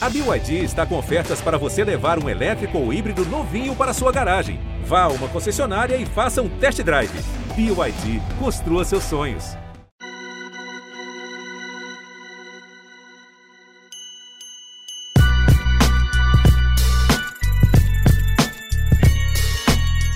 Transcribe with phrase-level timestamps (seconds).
[0.00, 4.12] A BYD está com ofertas para você levar um elétrico ou híbrido novinho para sua
[4.12, 4.60] garagem.
[4.84, 7.10] Vá a uma concessionária e faça um test drive.
[7.56, 9.56] BYD, construa seus sonhos.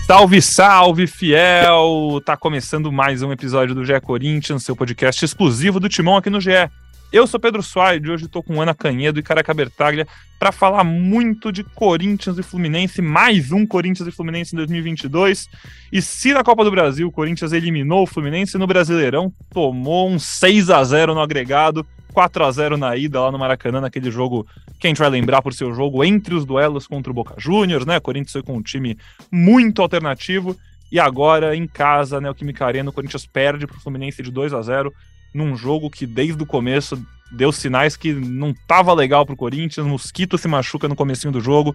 [0.07, 2.21] Salve, salve, fiel!
[2.25, 6.41] Tá começando mais um episódio do GE Corinthians, seu podcast exclusivo do Timão aqui no
[6.41, 6.71] GE.
[7.13, 10.09] Eu sou Pedro Soares e hoje estou com Ana Canhedo e Caraca Bertaglia
[10.39, 15.47] para falar muito de Corinthians e Fluminense, mais um Corinthians e Fluminense em 2022.
[15.93, 20.19] E se na Copa do Brasil o Corinthians eliminou o Fluminense, no Brasileirão tomou um
[20.19, 24.47] 6 a 0 no agregado, 4 a 0 na ida lá no Maracanã, naquele jogo
[24.81, 27.85] que a gente vai lembrar por seu jogo entre os duelos contra o Boca Juniors,
[27.85, 27.99] né?
[27.99, 28.97] O Corinthians foi com um time
[29.31, 30.57] muito alternativo
[30.91, 34.31] e agora em casa, né, o Química Arena, o Corinthians perde para o Fluminense de
[34.31, 34.93] 2 a 0
[35.35, 37.01] num jogo que desde o começo
[37.31, 41.41] deu sinais que não estava legal para o Corinthians, Mosquito se machuca no comecinho do
[41.41, 41.75] jogo,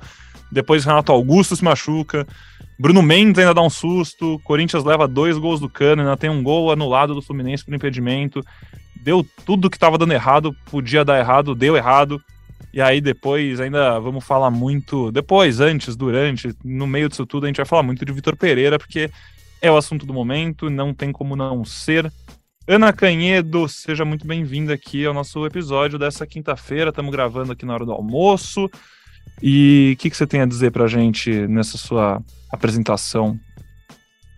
[0.52, 2.27] depois Renato Augusto se machuca,
[2.80, 6.44] Bruno Mendes ainda dá um susto, Corinthians leva dois gols do Cano, ainda tem um
[6.44, 8.44] gol anulado do Fluminense por impedimento
[9.08, 12.21] deu tudo que estava dando errado, podia dar errado, deu errado.
[12.74, 17.48] E aí depois ainda vamos falar muito, depois, antes, durante, no meio disso tudo, a
[17.48, 19.10] gente vai falar muito de Vitor Pereira, porque
[19.62, 22.12] é o assunto do momento, não tem como não ser.
[22.70, 26.90] Ana Canhedo, seja muito bem-vinda aqui ao nosso episódio dessa quinta-feira.
[26.90, 28.70] Estamos gravando aqui na hora do almoço.
[29.41, 33.40] E o que, que você tem a dizer para a gente nessa sua apresentação?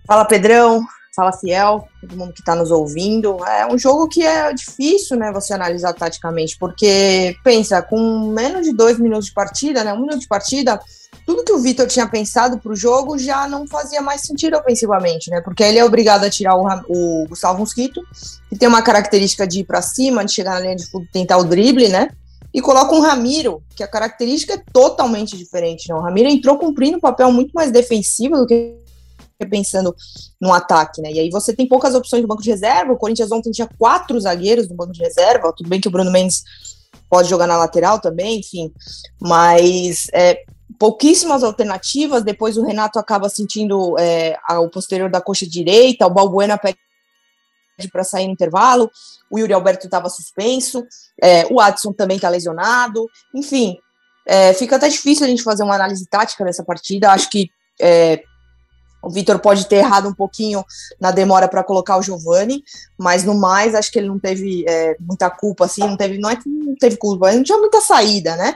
[0.06, 0.86] Fala, Pedrão.
[1.20, 3.44] Fala Fiel, todo mundo que está nos ouvindo.
[3.44, 8.74] É um jogo que é difícil, né, você analisar taticamente, porque pensa, com menos de
[8.74, 10.80] dois minutos de partida, né, um minuto de partida,
[11.26, 15.30] tudo que o Vitor tinha pensado para o jogo já não fazia mais sentido ofensivamente,
[15.30, 15.42] né?
[15.42, 18.02] Porque ele é obrigado a tirar o, o Gustavo Mosquito,
[18.50, 21.38] que tem uma característica de ir para cima, de chegar na linha de fundo, tentar
[21.38, 22.10] o drible, né?
[22.54, 25.90] E coloca um Ramiro, que a característica é totalmente diferente.
[25.90, 25.96] Né?
[25.96, 28.76] O Ramiro entrou cumprindo um papel muito mais defensivo do que
[29.48, 29.96] pensando
[30.40, 31.12] no ataque, né?
[31.12, 32.94] E aí você tem poucas opções no banco de reserva.
[32.94, 35.54] O Corinthians ontem tinha quatro zagueiros no banco de reserva.
[35.56, 36.44] Tudo bem que o Bruno Mendes
[37.10, 38.72] pode jogar na lateral também, enfim.
[39.20, 40.44] Mas é,
[40.78, 42.24] pouquíssimas alternativas.
[42.24, 46.06] Depois o Renato acaba sentindo é, o posterior da coxa direita.
[46.06, 46.78] O Balbuena pede
[47.92, 48.90] para sair no intervalo.
[49.32, 50.86] O Yuri Alberto estava suspenso.
[51.22, 53.08] É, o Adson também está lesionado.
[53.34, 53.78] Enfim,
[54.28, 57.12] é, fica até difícil a gente fazer uma análise tática dessa partida.
[57.12, 57.50] Acho que
[57.82, 58.22] é,
[59.02, 60.64] o Vitor pode ter errado um pouquinho
[61.00, 62.64] na demora para colocar o Giovani,
[62.98, 66.30] mas no mais acho que ele não teve é, muita culpa, assim, não teve, não
[66.30, 68.56] é que não teve culpa, não tinha muita saída, né?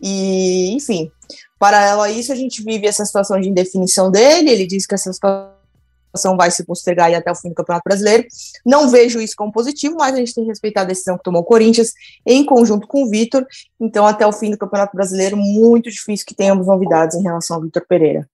[0.00, 1.10] E, enfim,
[1.58, 4.50] paralelo a isso, a gente vive essa situação de indefinição dele.
[4.50, 8.26] Ele diz que essa situação vai se postergar até o fim do Campeonato Brasileiro.
[8.66, 11.40] Não vejo isso como positivo, mas a gente tem que respeitar a decisão que tomou
[11.40, 11.92] o Corinthians
[12.26, 13.46] em conjunto com o Vitor.
[13.80, 17.62] Então, até o fim do Campeonato Brasileiro, muito difícil que tenhamos novidades em relação ao
[17.62, 18.28] Vitor Pereira.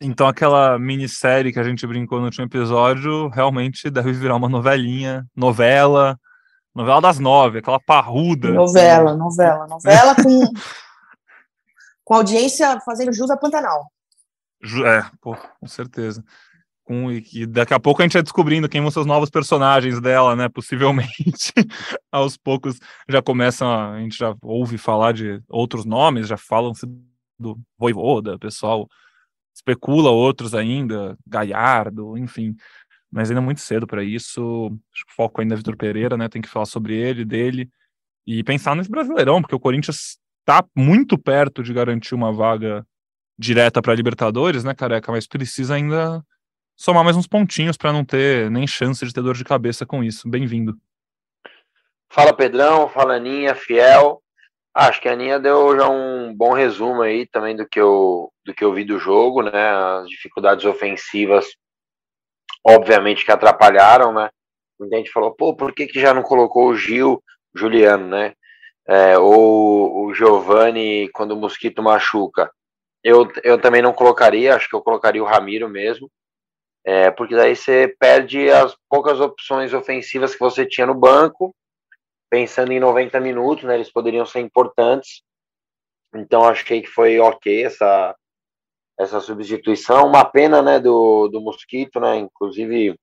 [0.00, 5.26] Então aquela minissérie que a gente brincou no último episódio realmente deve virar uma novelinha,
[5.34, 6.18] novela,
[6.74, 8.50] novela das nove, aquela parruda.
[8.50, 9.18] Novela, assim.
[9.18, 10.52] novela, novela com,
[12.04, 13.90] com audiência fazendo jus a Pantanal.
[14.84, 16.24] É, pô, com certeza.
[16.84, 20.00] Com, e daqui a pouco a gente vai descobrindo quem vão ser os novos personagens
[20.00, 20.48] dela, né?
[20.50, 21.52] Possivelmente,
[22.12, 22.78] aos poucos
[23.08, 26.86] já começam, a, a gente já ouve falar de outros nomes, já falam-se
[27.38, 28.86] do Voivoda, pessoal
[29.54, 32.56] especula outros ainda, Galhardo, enfim,
[33.10, 34.66] mas ainda é muito cedo para isso.
[34.92, 36.28] Acho que o foco ainda é Vitor Pereira, né?
[36.28, 37.70] Tem que falar sobre ele, dele
[38.26, 42.84] e pensar nesse Brasileirão, porque o Corinthians está muito perto de garantir uma vaga
[43.38, 45.12] direta para Libertadores, né, careca?
[45.12, 46.24] Mas precisa ainda
[46.76, 50.02] somar mais uns pontinhos para não ter nem chance de ter dor de cabeça com
[50.02, 50.28] isso.
[50.28, 50.76] Bem-vindo.
[52.08, 54.23] Fala Pedrão, fala Aninha, fiel.
[54.74, 58.52] Acho que a Aninha deu já um bom resumo aí também do que eu, do
[58.52, 59.70] que eu vi do jogo, né?
[59.70, 61.46] As dificuldades ofensivas,
[62.66, 64.28] obviamente, que atrapalharam, né?
[64.78, 67.22] Muita gente falou, pô, por que, que já não colocou o Gil,
[67.54, 68.34] Juliano, né?
[68.86, 72.50] É, ou o Giovanni quando o Mosquito machuca.
[73.02, 76.10] Eu, eu também não colocaria, acho que eu colocaria o Ramiro mesmo,
[76.84, 81.54] é, porque daí você perde as poucas opções ofensivas que você tinha no banco
[82.30, 85.22] pensando em 90 minutos, né, eles poderiam ser importantes.
[86.14, 88.14] Então achei que foi ok essa
[88.98, 90.06] essa substituição.
[90.06, 92.96] Uma pena, né, do, do Mosquito, né, inclusive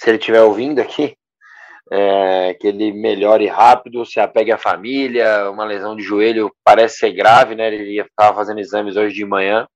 [0.00, 1.16] se ele estiver ouvindo aqui,
[1.90, 5.50] é, que ele melhore rápido, se apegue à família.
[5.50, 7.68] Uma lesão de joelho parece ser grave, né?
[7.68, 9.66] Ele ia ficar fazendo exames hoje de manhã.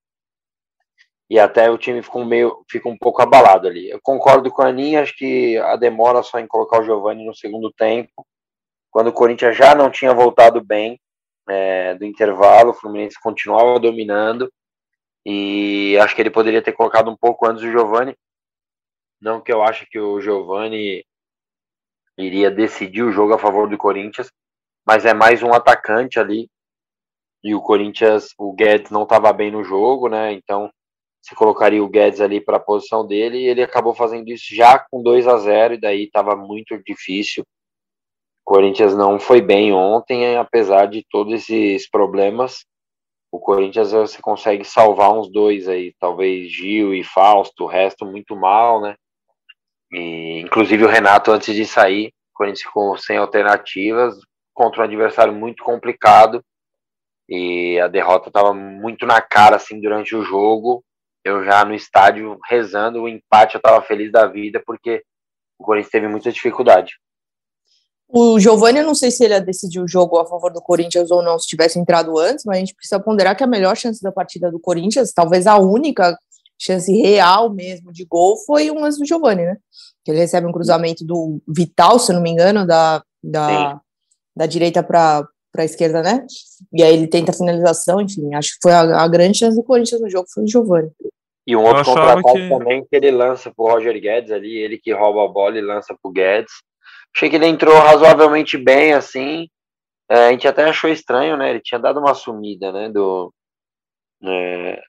[1.30, 3.90] E até o time ficou meio, fica um pouco abalado ali.
[3.90, 7.34] Eu concordo com a Aninha, acho que a demora só em colocar o Giovani no
[7.34, 8.26] segundo tempo
[8.98, 11.00] quando o Corinthians já não tinha voltado bem,
[11.48, 14.52] é, do intervalo, o Fluminense continuava dominando
[15.24, 18.16] e acho que ele poderia ter colocado um pouco antes o Giovani.
[19.20, 21.04] Não que eu acho que o Giovani
[22.18, 24.32] iria decidir o jogo a favor do Corinthians,
[24.84, 26.50] mas é mais um atacante ali.
[27.44, 30.32] E o Corinthians, o Guedes não estava bem no jogo, né?
[30.32, 30.72] Então
[31.22, 34.76] se colocaria o Guedes ali para a posição dele e ele acabou fazendo isso já
[34.90, 37.44] com 2 a 0 e daí estava muito difícil.
[38.48, 42.64] Corinthians não foi bem ontem, apesar de todos esses problemas.
[43.30, 48.34] O Corinthians você consegue salvar uns dois aí, talvez Gil e Fausto, o resto muito
[48.34, 48.96] mal, né?
[49.92, 54.18] E, inclusive o Renato, antes de sair, o Corinthians ficou sem alternativas
[54.54, 56.42] contra um adversário muito complicado.
[57.28, 60.82] E a derrota estava muito na cara assim durante o jogo.
[61.22, 65.02] Eu já no estádio rezando o empate, eu estava feliz da vida porque
[65.58, 66.94] o Corinthians teve muita dificuldade.
[68.10, 71.10] O Giovanni, eu não sei se ele ia decidir o jogo a favor do Corinthians
[71.10, 74.02] ou não, se tivesse entrado antes, mas a gente precisa ponderar que a melhor chance
[74.02, 76.16] da partida do Corinthians, talvez a única
[76.58, 79.56] chance real mesmo de gol foi um lance do Giovani, né?
[80.04, 83.80] Que ele recebe um cruzamento do Vital, se eu não me engano, da, da,
[84.34, 86.26] da direita para a esquerda, né?
[86.72, 89.62] E aí ele tenta a finalização, enfim, acho que foi a, a grande chance do
[89.62, 90.90] Corinthians no jogo, foi o Giovani.
[91.46, 92.48] E um outro contra-ataque que...
[92.48, 95.96] também que ele lança pro Roger Guedes ali, ele que rouba a bola e lança
[96.02, 96.52] pro Guedes.
[97.14, 99.48] Achei que ele entrou razoavelmente bem, assim.
[100.10, 101.50] É, a gente até achou estranho, né?
[101.50, 102.88] Ele tinha dado uma sumida, né?
[102.88, 103.32] Do,
[104.24, 104.80] é,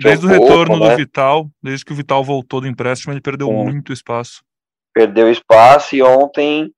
[0.00, 0.90] Desde o retorno né?
[0.90, 4.42] do Vital, desde que o Vital voltou do empréstimo, ele perdeu muito espaço.
[4.92, 6.72] Perdeu espaço e ontem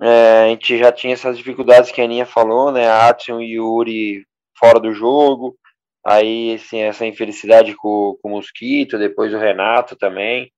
[0.00, 2.90] é, a gente já tinha essas dificuldades que a Aninha falou, né?
[2.90, 4.24] Atson e Yuri
[4.58, 5.56] fora do jogo,
[6.06, 10.50] aí assim, essa infelicidade com, com o Mosquito, depois o Renato também.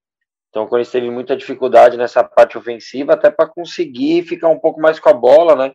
[0.54, 4.80] Então, quando ele teve muita dificuldade nessa parte ofensiva, até para conseguir ficar um pouco
[4.80, 5.72] mais com a bola, né?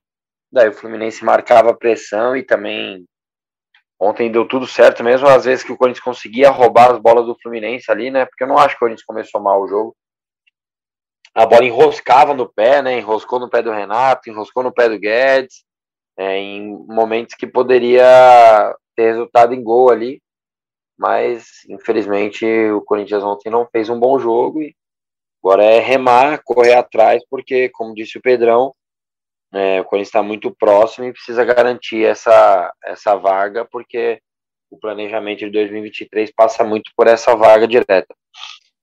[0.49, 3.03] Daí o Fluminense marcava pressão e também
[4.01, 7.37] Ontem deu tudo certo, mesmo às vezes que o Corinthians conseguia roubar as bolas do
[7.41, 8.25] Fluminense ali, né?
[8.25, 9.93] Porque eu não acho que o Corinthians começou mal o jogo.
[11.35, 12.97] A bola enroscava no pé, né?
[12.97, 15.65] Enroscou no pé do Renato, enroscou no pé do Guedes,
[16.17, 20.21] é, em momentos que poderia ter resultado em gol ali.
[20.99, 24.75] Mas, infelizmente, o Corinthians ontem não fez um bom jogo e
[25.41, 28.75] agora é remar, correr atrás, porque, como disse o Pedrão,
[29.53, 34.19] é, o Corinthians está muito próximo e precisa garantir essa, essa vaga, porque
[34.69, 38.13] o planejamento de 2023 passa muito por essa vaga direta.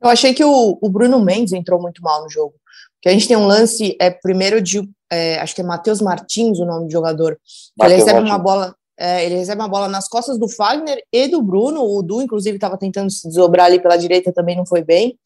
[0.00, 2.54] Eu achei que o, o Bruno Mendes entrou muito mal no jogo.
[3.00, 6.58] Que a gente tem um lance, é primeiro de, é, acho que é Matheus Martins
[6.58, 7.38] o nome do jogador.
[7.80, 8.30] ele recebe Martins.
[8.30, 11.82] uma bola, é, ele recebe uma bola nas costas do Fagner e do Bruno.
[11.82, 15.18] O Du, inclusive, estava tentando se desdobrar ali pela direita, também não foi bem.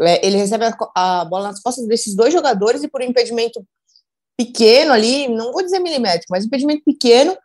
[0.00, 3.62] É, ele recebe a, a, bola nas costas desses dois jogadores e por impedimento
[4.36, 7.36] pequeno ali, não vou dizer milimétrico, mas impedimento pequeno,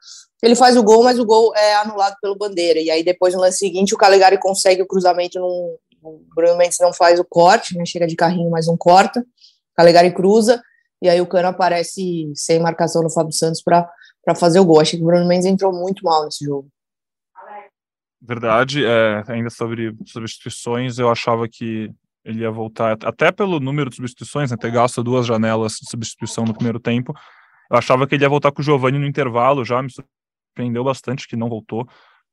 [0.43, 2.79] ele faz o gol, mas o gol é anulado pelo Bandeira.
[2.79, 6.77] E aí depois no lance seguinte o Calegari consegue o cruzamento, num, o Bruno Mendes
[6.79, 9.25] não faz o corte, né, chega de carrinho, mas não corta.
[9.75, 10.61] Calegari cruza,
[11.01, 13.89] e aí o Cano aparece sem marcação no Fábio Santos para
[14.35, 14.79] fazer o gol.
[14.79, 16.67] Achei que o Bruno Mendes entrou muito mal nesse jogo.
[18.21, 21.91] Verdade, é, ainda sobre substituições, eu achava que
[22.23, 26.45] ele ia voltar, até pelo número de substituições, né, ter gasto duas janelas de substituição
[26.45, 27.13] no primeiro tempo.
[27.69, 31.27] Eu achava que ele ia voltar com o Giovani no intervalo, já me surpreendeu bastante
[31.27, 31.85] que não voltou.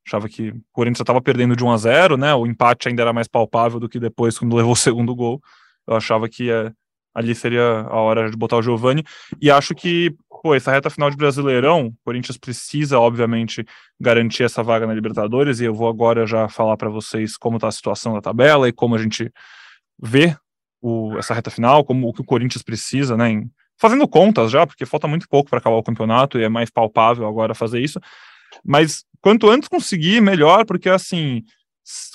[0.07, 2.33] Achava que o Corinthians estava perdendo de 1 a 0, né?
[2.33, 5.41] O empate ainda era mais palpável do que depois quando levou o segundo gol.
[5.87, 6.71] Eu achava que é,
[7.13, 9.03] ali seria a hora de botar o Giovani.
[9.41, 13.63] E acho que, pô, essa reta final de Brasileirão, o Corinthians precisa, obviamente,
[13.99, 15.59] garantir essa vaga na Libertadores.
[15.59, 18.73] E eu vou agora já falar para vocês como está a situação da tabela e
[18.73, 19.31] como a gente
[20.01, 20.35] ver
[20.81, 23.29] o, essa reta final, como o que o Corinthians precisa, né?
[23.29, 26.71] Em, fazendo contas já, porque falta muito pouco para acabar o campeonato e é mais
[26.71, 27.99] palpável agora fazer isso.
[28.65, 31.43] Mas quanto antes conseguir, melhor, porque assim,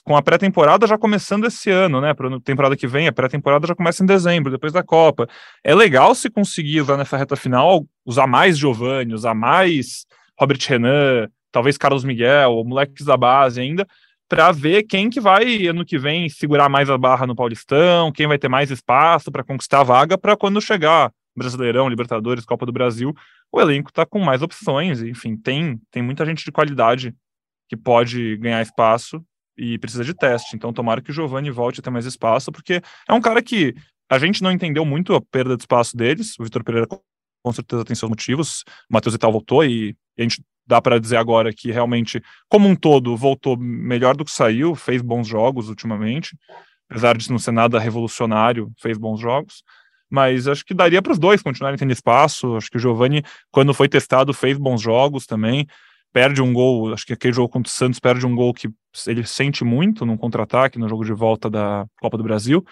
[0.05, 2.15] com a pré-temporada já começando esse ano, né?
[2.15, 5.29] Para a temporada que vem, a pré-temporada já começa em dezembro, depois da Copa.
[5.65, 10.07] É legal se conseguir usar nessa reta final, usar mais Giovanni, usar mais
[10.39, 13.87] Robert Renan, talvez Carlos Miguel, moleques da base ainda,
[14.29, 18.27] para ver quem que vai ano que vem segurar mais a barra no Paulistão, quem
[18.27, 22.73] vai ter mais espaço para conquistar a vaga para quando chegar Brasileirão, Libertadores, Copa do
[22.73, 23.15] Brasil,
[23.53, 27.15] o elenco está com mais opções, enfim, tem tem muita gente de qualidade
[27.69, 29.23] que pode ganhar espaço
[29.57, 30.55] e precisa de teste.
[30.55, 33.75] Então, tomara que o Giovani volte a ter mais espaço, porque é um cara que
[34.09, 36.39] a gente não entendeu muito a perda de espaço deles.
[36.39, 36.87] O Vitor Pereira
[37.43, 38.65] com certeza tem seus motivos.
[38.91, 42.69] O Matheus Ital voltou e, e a gente dá para dizer agora que realmente, como
[42.69, 46.37] um todo, voltou melhor do que saiu, fez bons jogos ultimamente,
[46.91, 49.63] apesar de não ser nada revolucionário, fez bons jogos.
[50.11, 52.57] mas acho que daria para os dois continuarem tendo espaço.
[52.57, 55.67] Acho que o Giovani, quando foi testado, fez bons jogos também.
[56.17, 58.71] Perde um gol, acho que aquele jogo contra o Santos perde um gol que
[59.07, 62.65] ele sente muito no contra-ataque, no jogo de volta da Copa do Brasil.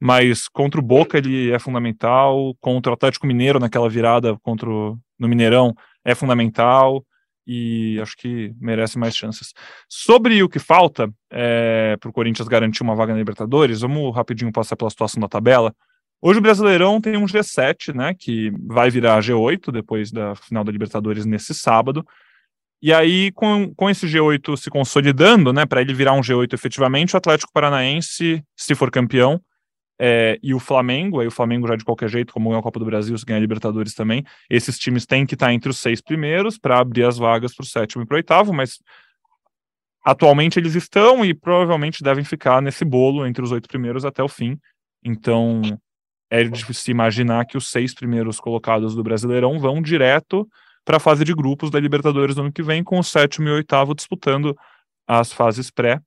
[0.00, 4.98] Mas contra o Boca ele é fundamental, contra o Atlético Mineiro naquela virada contra o,
[5.16, 7.04] no Mineirão é fundamental
[7.46, 9.52] e acho que merece mais chances.
[9.88, 14.50] Sobre o que falta é, para o Corinthians garantir uma vaga na Libertadores, vamos rapidinho
[14.50, 15.72] passar pela situação da tabela.
[16.20, 20.72] Hoje o Brasileirão tem um G7, né, que vai virar G8 depois da final da
[20.72, 22.04] Libertadores nesse sábado.
[22.80, 27.14] E aí, com, com esse G8 se consolidando, né, para ele virar um G8 efetivamente,
[27.14, 29.40] o Atlético Paranaense, se for campeão,
[30.00, 32.78] é, e o Flamengo, aí o Flamengo já de qualquer jeito, como ganha a Copa
[32.78, 36.00] do Brasil, se ganha a Libertadores também, esses times têm que estar entre os seis
[36.00, 38.78] primeiros para abrir as vagas para o sétimo e para o oitavo, mas
[40.04, 44.28] atualmente eles estão e provavelmente devem ficar nesse bolo entre os oito primeiros até o
[44.28, 44.56] fim.
[45.04, 45.62] Então,
[46.30, 50.46] é de se imaginar que os seis primeiros colocados do Brasileirão vão direto
[50.88, 53.50] para a fase de grupos da Libertadores no ano que vem, com o sétimo e
[53.50, 54.56] oitavo disputando
[55.06, 56.00] as fases pré.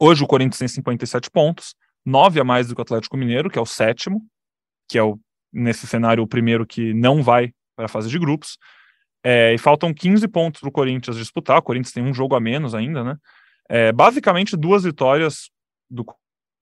[0.00, 1.74] Hoje o Corinthians tem 57 pontos,
[2.06, 4.24] nove a mais do que o Atlético Mineiro, que é o sétimo,
[4.88, 5.18] que é o,
[5.52, 8.58] nesse cenário o primeiro que não vai para a fase de grupos.
[9.24, 11.58] É, e faltam 15 pontos para o Corinthians disputar.
[11.58, 13.16] O Corinthians tem um jogo a menos ainda, né?
[13.68, 15.50] É, basicamente, duas vitórias
[15.90, 16.06] do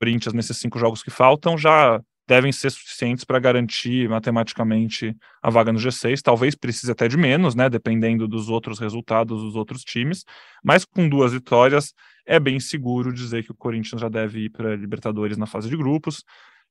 [0.00, 5.72] Corinthians nesses cinco jogos que faltam já devem ser suficientes para garantir matematicamente a vaga
[5.72, 6.20] no G6.
[6.20, 10.24] Talvez precise até de menos, né, dependendo dos outros resultados dos outros times,
[10.62, 11.94] mas com duas vitórias
[12.26, 15.76] é bem seguro dizer que o Corinthians já deve ir para Libertadores na fase de
[15.76, 16.22] grupos.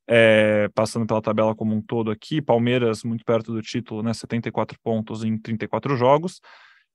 [0.09, 4.77] É, passando pela tabela como um todo aqui, Palmeiras muito perto do título, né, 74
[4.81, 6.39] pontos em 34 jogos,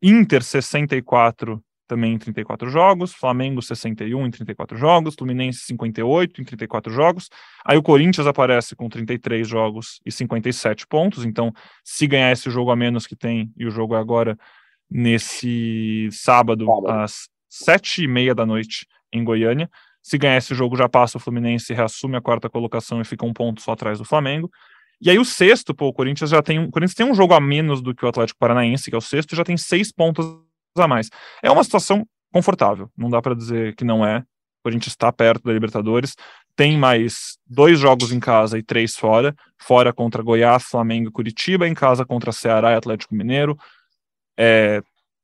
[0.01, 6.93] Inter 64 também em 34 jogos, Flamengo 61 em 34 jogos, Fluminense 58 em 34
[6.93, 7.29] jogos.
[7.65, 11.25] Aí o Corinthians aparece com 33 jogos e 57 pontos.
[11.25, 11.53] Então,
[11.85, 14.39] se ganhar esse jogo a menos que tem, e o jogo é agora
[14.91, 19.71] nesse sábado, às sete e meia da noite em Goiânia.
[20.03, 23.33] Se ganhar esse jogo, já passa o Fluminense, reassume a quarta colocação e fica um
[23.33, 24.51] ponto só atrás do Flamengo.
[25.01, 27.41] E aí o sexto, pô, o Corinthians já tem, o Corinthians tem um jogo a
[27.41, 30.25] menos do que o Atlético Paranaense, que é o sexto, e já tem seis pontos
[30.81, 31.09] a mais.
[31.43, 34.19] É uma situação confortável, não dá para dizer que não é.
[34.19, 36.15] O Corinthians está perto da Libertadores,
[36.55, 41.67] tem mais dois jogos em casa e três fora, fora contra Goiás, Flamengo e Curitiba,
[41.67, 43.59] em casa contra Ceará e Atlético Mineiro.
[44.39, 44.81] É,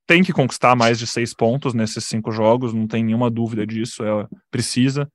[0.07, 4.03] tem que conquistar mais de seis pontos nesses cinco jogos, não tem nenhuma dúvida disso.
[4.03, 5.09] É, precisa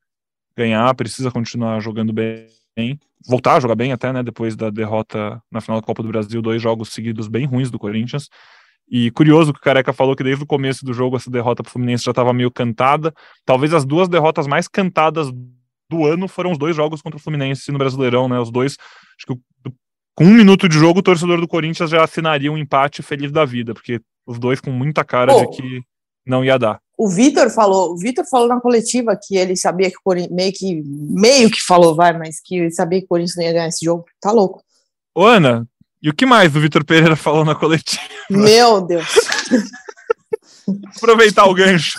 [0.55, 2.47] ganhar, precisa continuar jogando bem,
[3.27, 4.23] voltar a jogar bem até, né?
[4.23, 7.79] Depois da derrota na final da Copa do Brasil, dois jogos seguidos bem ruins do
[7.79, 8.29] Corinthians.
[8.95, 11.69] E curioso que o Careca falou que desde o começo do jogo essa derrota para
[11.69, 13.12] o Fluminense já estava meio cantada.
[13.43, 15.31] Talvez as duas derrotas mais cantadas
[15.89, 18.39] do ano foram os dois jogos contra o Fluminense no Brasileirão, né?
[18.39, 18.77] Os dois,
[19.17, 19.71] acho que
[20.15, 23.43] com um minuto de jogo, o torcedor do Corinthians já assinaria um empate feliz da
[23.45, 25.81] vida, porque os dois com muita cara de que
[26.23, 26.79] não ia dar.
[26.95, 30.53] O Vitor falou, o Vitor falou na coletiva que ele sabia que o Corinthians, meio
[30.53, 33.67] que, meio que falou, vai, mas que ele sabia que o Corinthians não ia ganhar
[33.69, 34.05] esse jogo.
[34.21, 34.63] Tá louco.
[35.15, 35.67] Ô, Ana,
[36.03, 38.03] e o que mais o Vitor Pereira falou na coletiva?
[38.29, 39.07] Meu Deus.
[40.98, 41.98] Aproveitar o gancho.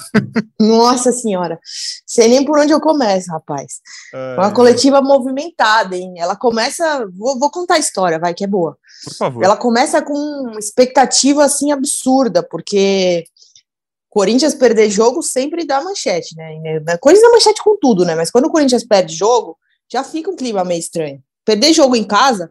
[0.60, 1.58] Nossa senhora,
[2.06, 3.80] sei nem por onde eu começo, rapaz.
[4.12, 4.34] É...
[4.34, 6.14] Uma coletiva movimentada, hein?
[6.18, 7.06] Ela começa.
[7.16, 8.76] Vou, vou, contar a história, vai, que é boa.
[9.04, 9.42] Por favor.
[9.42, 13.24] Ela começa com expectativa assim absurda, porque
[14.10, 16.54] Corinthians perder jogo sempre dá manchete, né?
[17.00, 18.14] Corinthians dá manchete com tudo, né?
[18.14, 19.58] Mas quando o Corinthians perde jogo,
[19.90, 21.22] já fica um clima meio estranho.
[21.44, 22.50] Perder jogo em casa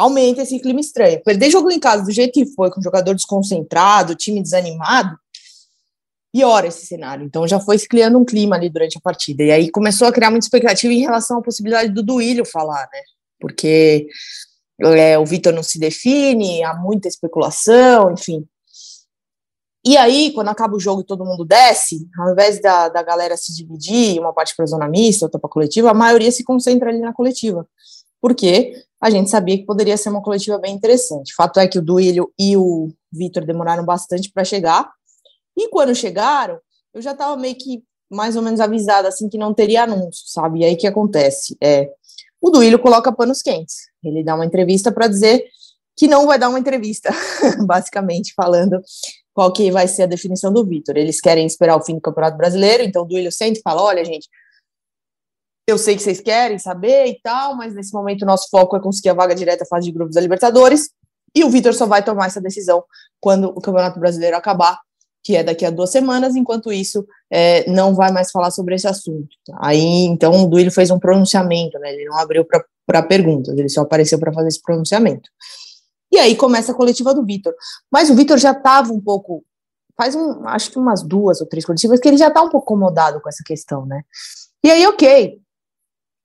[0.00, 1.22] aumenta esse clima estranho.
[1.22, 5.16] Perder jogo em casa do jeito que foi, com jogador desconcentrado, time desanimado,
[6.32, 7.24] piora esse cenário.
[7.24, 9.42] Então já foi se criando um clima ali durante a partida.
[9.42, 13.00] E aí começou a criar muita expectativa em relação à possibilidade do Duílio falar, né?
[13.38, 14.06] Porque
[14.82, 18.46] é, o Vitor não se define, há muita especulação, enfim.
[19.84, 23.34] E aí, quando acaba o jogo e todo mundo desce, ao invés da, da galera
[23.36, 26.44] se dividir, uma parte para a zona mista, outra para a coletiva, a maioria se
[26.44, 27.66] concentra ali na coletiva.
[28.20, 28.74] Por quê?
[29.00, 31.34] a gente sabia que poderia ser uma coletiva bem interessante.
[31.34, 34.90] Fato é que o Duílio e o Vitor demoraram bastante para chegar,
[35.56, 36.58] e quando chegaram,
[36.92, 40.60] eu já estava meio que mais ou menos avisada assim que não teria anúncio, sabe?
[40.60, 41.56] E aí o que acontece?
[41.62, 41.88] É,
[42.40, 43.76] o Duílio coloca panos quentes.
[44.02, 45.44] Ele dá uma entrevista para dizer
[45.96, 47.10] que não vai dar uma entrevista,
[47.66, 48.82] basicamente falando
[49.32, 50.96] qual que vai ser a definição do Vitor.
[50.96, 54.04] Eles querem esperar o fim do Campeonato Brasileiro, então o Duílio sente e fala: olha,
[54.04, 54.28] gente,
[55.66, 58.80] eu sei que vocês querem saber e tal, mas nesse momento o nosso foco é
[58.80, 60.90] conseguir a vaga direta à fase de grupos da Libertadores.
[61.34, 62.82] E o Vitor só vai tomar essa decisão
[63.20, 64.80] quando o Campeonato Brasileiro acabar,
[65.22, 66.34] que é daqui a duas semanas.
[66.34, 69.28] Enquanto isso, é, não vai mais falar sobre esse assunto.
[69.60, 71.92] Aí, então, o Duílio fez um pronunciamento, né?
[71.92, 72.44] Ele não abriu
[72.86, 75.30] para perguntas, ele só apareceu para fazer esse pronunciamento.
[76.12, 77.54] E aí começa a coletiva do Vitor.
[77.90, 79.44] Mas o Vitor já estava um pouco,
[79.96, 82.74] faz um, acho que umas duas ou três coletivas, que ele já está um pouco
[82.74, 84.02] incomodado com essa questão, né?
[84.64, 85.40] E aí, ok,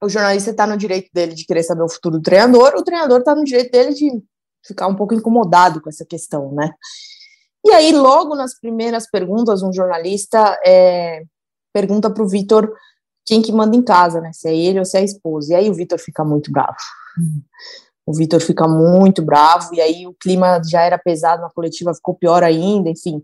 [0.01, 3.19] o jornalista está no direito dele de querer saber o futuro do treinador, o treinador
[3.19, 4.23] está no direito dele de
[4.65, 6.71] ficar um pouco incomodado com essa questão, né?
[7.65, 11.23] E aí, logo nas primeiras perguntas, um jornalista é,
[11.73, 12.71] pergunta para o Vitor
[13.25, 14.31] quem que manda em casa, né?
[14.33, 15.53] Se é ele ou se é a esposa.
[15.53, 16.77] E aí o Vitor fica muito bravo.
[18.05, 22.13] O Vitor fica muito bravo, e aí o clima já era pesado na coletiva, ficou
[22.13, 23.23] pior ainda, enfim.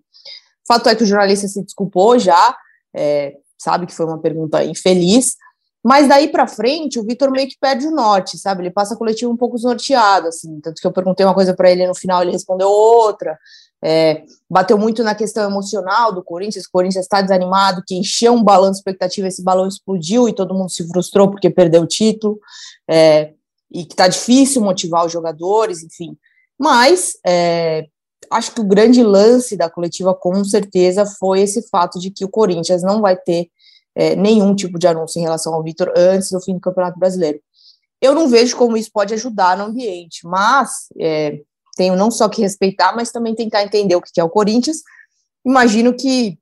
[0.67, 2.57] Fato é que o jornalista se desculpou já,
[2.95, 5.35] é, sabe que foi uma pergunta infeliz,
[5.83, 8.61] mas daí para frente o Vitor meio que perde o norte, sabe?
[8.61, 10.59] Ele passa a coletiva um pouco desnorteado, assim.
[10.59, 13.37] Tanto que eu perguntei uma coisa para ele no final, ele respondeu outra.
[13.83, 18.43] É, bateu muito na questão emocional do Corinthians, o Corinthians está desanimado, que encheu um
[18.43, 22.39] balão de expectativa, esse balão explodiu e todo mundo se frustrou porque perdeu o título,
[22.87, 23.33] é,
[23.71, 26.15] e que está difícil motivar os jogadores, enfim.
[26.59, 27.87] Mas é,
[28.29, 32.29] acho que o grande lance da coletiva, com certeza, foi esse fato de que o
[32.29, 33.49] Corinthians não vai ter
[33.95, 37.39] é, nenhum tipo de anúncio em relação ao Vitor antes do fim do Campeonato Brasileiro.
[38.01, 41.39] Eu não vejo como isso pode ajudar no ambiente, mas é,
[41.75, 44.77] tenho não só que respeitar, mas também tentar entender o que é o Corinthians.
[45.45, 46.37] Imagino que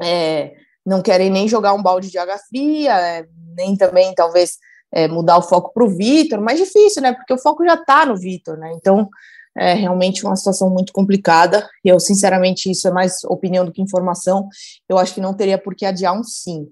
[0.00, 4.56] é, não querem nem jogar um balde de água fria, é, nem também talvez
[4.92, 7.12] é, mudar o foco para o Vitor, mas difícil, né?
[7.12, 8.72] Porque o foco já está no Vitor, né?
[8.74, 9.08] Então
[9.56, 11.68] é realmente uma situação muito complicada.
[11.84, 14.48] Eu, sinceramente, isso é mais opinião do que informação.
[14.88, 16.68] Eu acho que não teria por que adiar um sim.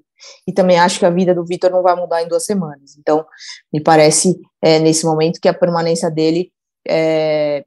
[0.47, 2.97] E também acho que a vida do Vitor não vai mudar em duas semanas.
[2.99, 3.25] Então,
[3.73, 6.53] me parece, é, nesse momento, que a permanência dele
[6.87, 7.65] é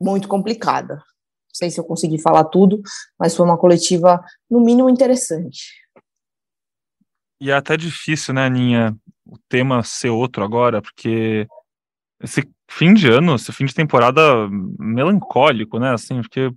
[0.00, 0.96] muito complicada.
[0.96, 2.80] Não sei se eu consegui falar tudo,
[3.18, 5.72] mas foi uma coletiva, no mínimo, interessante.
[7.40, 11.46] E é até difícil, né, Aninha, o tema ser outro agora, porque
[12.22, 16.50] esse fim de ano, esse fim de temporada melancólico, né, assim, porque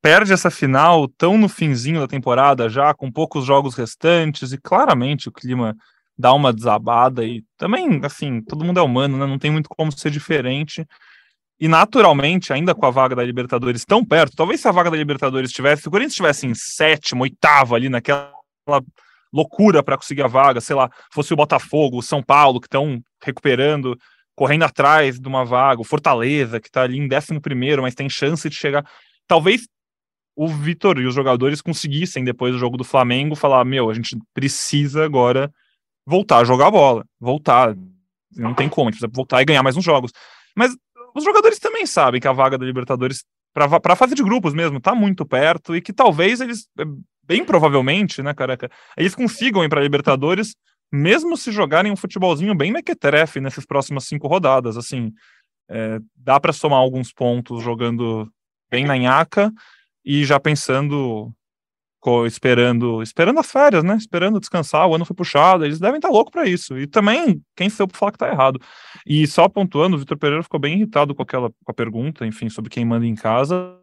[0.00, 5.28] perde essa final tão no finzinho da temporada já, com poucos jogos restantes, e claramente
[5.28, 5.76] o clima
[6.18, 9.92] dá uma desabada, e também, assim, todo mundo é humano, né, não tem muito como
[9.92, 10.86] ser diferente,
[11.60, 14.96] e naturalmente, ainda com a vaga da Libertadores tão perto, talvez se a vaga da
[14.96, 18.32] Libertadores estivesse, se o Corinthians estivesse em sétimo, oitavo ali naquela
[19.32, 23.00] loucura para conseguir a vaga, sei lá, fosse o Botafogo, o São Paulo, que estão
[23.22, 23.96] recuperando,
[24.34, 28.08] correndo atrás de uma vaga, o Fortaleza, que está ali em décimo primeiro, mas tem
[28.08, 28.84] chance de chegar.
[29.26, 29.66] Talvez
[30.34, 34.16] o Vitor e os jogadores conseguissem, depois do jogo do Flamengo, falar: meu, a gente
[34.32, 35.52] precisa agora
[36.06, 37.76] voltar a jogar bola, voltar.
[38.34, 40.10] Não tem como, a gente precisa voltar e ganhar mais uns jogos.
[40.56, 40.74] Mas
[41.14, 44.80] os jogadores também sabem que a vaga da Libertadores para a fase de grupos mesmo
[44.80, 46.66] tá muito perto e que talvez eles,
[47.22, 50.54] bem provavelmente, né, careca, eles consigam ir para Libertadores
[50.92, 55.12] mesmo se jogarem um futebolzinho bem mequetrefe nessas próximas cinco rodadas, assim,
[55.68, 58.30] é, dá para somar alguns pontos jogando
[58.70, 59.50] bem na nhaca
[60.04, 61.32] e já pensando
[62.26, 63.94] esperando, esperando as férias, né?
[63.94, 66.76] Esperando descansar, o ano foi puxado, eles devem estar tá loucos para isso.
[66.76, 68.60] E também, quem sou para falar que tá errado.
[69.06, 72.48] E só pontuando, o Vitor Pereira ficou bem irritado com aquela com a pergunta, enfim,
[72.48, 73.78] sobre quem manda em casa.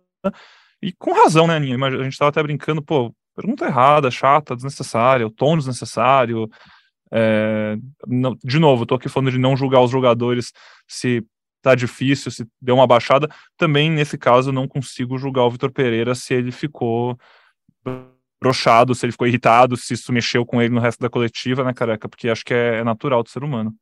[0.81, 1.77] E com razão, né, Aninha?
[1.77, 6.49] A gente estava até brincando, pô, pergunta errada, chata, desnecessária, o tom desnecessário.
[7.11, 10.51] É, não, de novo, tô aqui falando de não julgar os jogadores
[10.87, 11.23] se
[11.61, 13.27] tá difícil, se deu uma baixada.
[13.57, 17.17] Também, nesse caso, não consigo julgar o Vitor Pereira se ele ficou
[18.41, 21.73] brochado, se ele ficou irritado, se isso mexeu com ele no resto da coletiva, né,
[21.73, 22.07] Careca?
[22.07, 23.73] Porque acho que é, é natural do ser humano.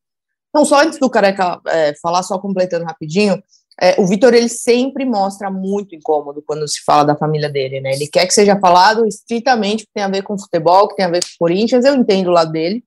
[0.52, 3.40] Não, só antes do Careca é, falar, só completando rapidinho,
[3.80, 7.92] é, o Vitor, ele sempre mostra muito incômodo quando se fala da família dele, né?
[7.92, 11.10] Ele quer que seja falado estritamente que tem a ver com futebol, que tem a
[11.10, 12.82] ver com Corinthians, eu entendo o lado dele.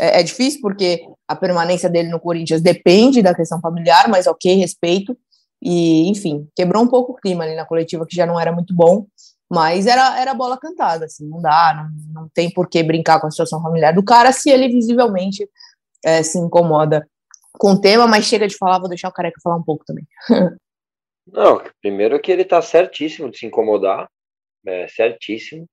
[0.00, 4.54] É, é difícil porque a permanência dele no Corinthians depende da questão familiar, mas ok,
[4.54, 5.16] respeito.
[5.62, 8.74] E, enfim, quebrou um pouco o clima ali na coletiva, que já não era muito
[8.74, 9.06] bom.
[9.52, 13.26] Mas era, era bola cantada, assim, não dá, não, não tem por que brincar com
[13.26, 15.48] a situação familiar do cara se ele visivelmente
[16.04, 17.04] é, se incomoda
[17.52, 20.06] com o tema, mas chega de falar, vou deixar o careca falar um pouco também.
[21.26, 24.08] não, primeiro que ele tá certíssimo de se incomodar,
[24.64, 25.66] é, certíssimo,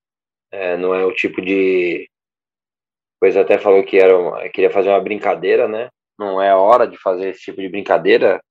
[0.52, 2.10] é, não é o tipo de.
[3.20, 5.90] Pois até falou que era uma, queria fazer uma brincadeira, né?
[6.20, 8.42] Não é hora de fazer esse tipo de brincadeira.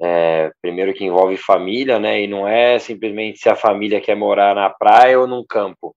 [0.00, 2.22] É, primeiro que envolve família, né?
[2.22, 5.94] E não é simplesmente se a família quer morar na praia ou num campo.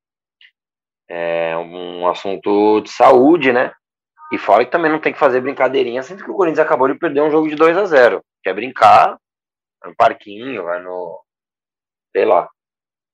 [1.10, 3.74] É um assunto de saúde, né?
[4.32, 6.98] E fora que também não tem que fazer brincadeirinha, sendo que o Corinthians acabou de
[6.98, 9.18] perder um jogo de 2 a 0 Quer brincar,
[9.84, 11.22] no parquinho, vai no.
[12.16, 12.50] sei lá.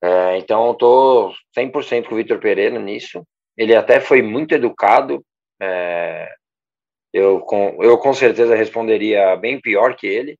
[0.01, 3.23] É, então eu tô 100% com o Vitor Pereira nisso.
[3.57, 5.23] Ele até foi muito educado.
[5.61, 6.33] É,
[7.13, 10.37] Eu com, eu com certeza responderia bem pior que ele.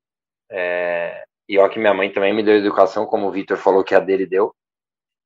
[0.52, 3.96] É, e ó que minha mãe também me deu educação, como o Vitor falou que
[3.96, 4.54] a dele deu.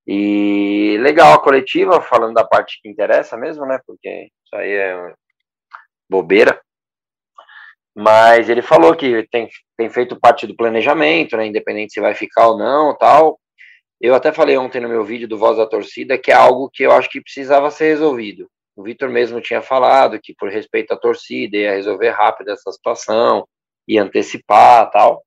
[0.08, 3.80] E legal a coletiva, falando da parte que interessa mesmo, né?
[3.86, 5.13] Porque isso aí é
[6.10, 6.62] bobeira.
[7.95, 11.45] Mas ele falou que tem, tem feito parte do planejamento, né?
[11.47, 13.40] Independente se vai ficar ou não, tal.
[14.01, 16.81] Eu até falei ontem no meu vídeo do Voz da Torcida que é algo que
[16.81, 18.49] eu acho que precisava ser resolvido.
[18.75, 23.47] O Vitor mesmo tinha falado que, por respeito à torcida, ia resolver rápido essa situação,
[23.87, 25.23] ia antecipar tal.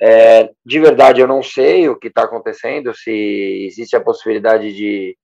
[0.00, 3.10] É, de verdade, eu não sei o que está acontecendo, se
[3.66, 5.16] existe a possibilidade de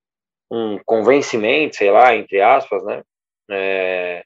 [0.50, 3.02] um convencimento, sei lá, entre aspas, né?
[3.48, 4.24] É,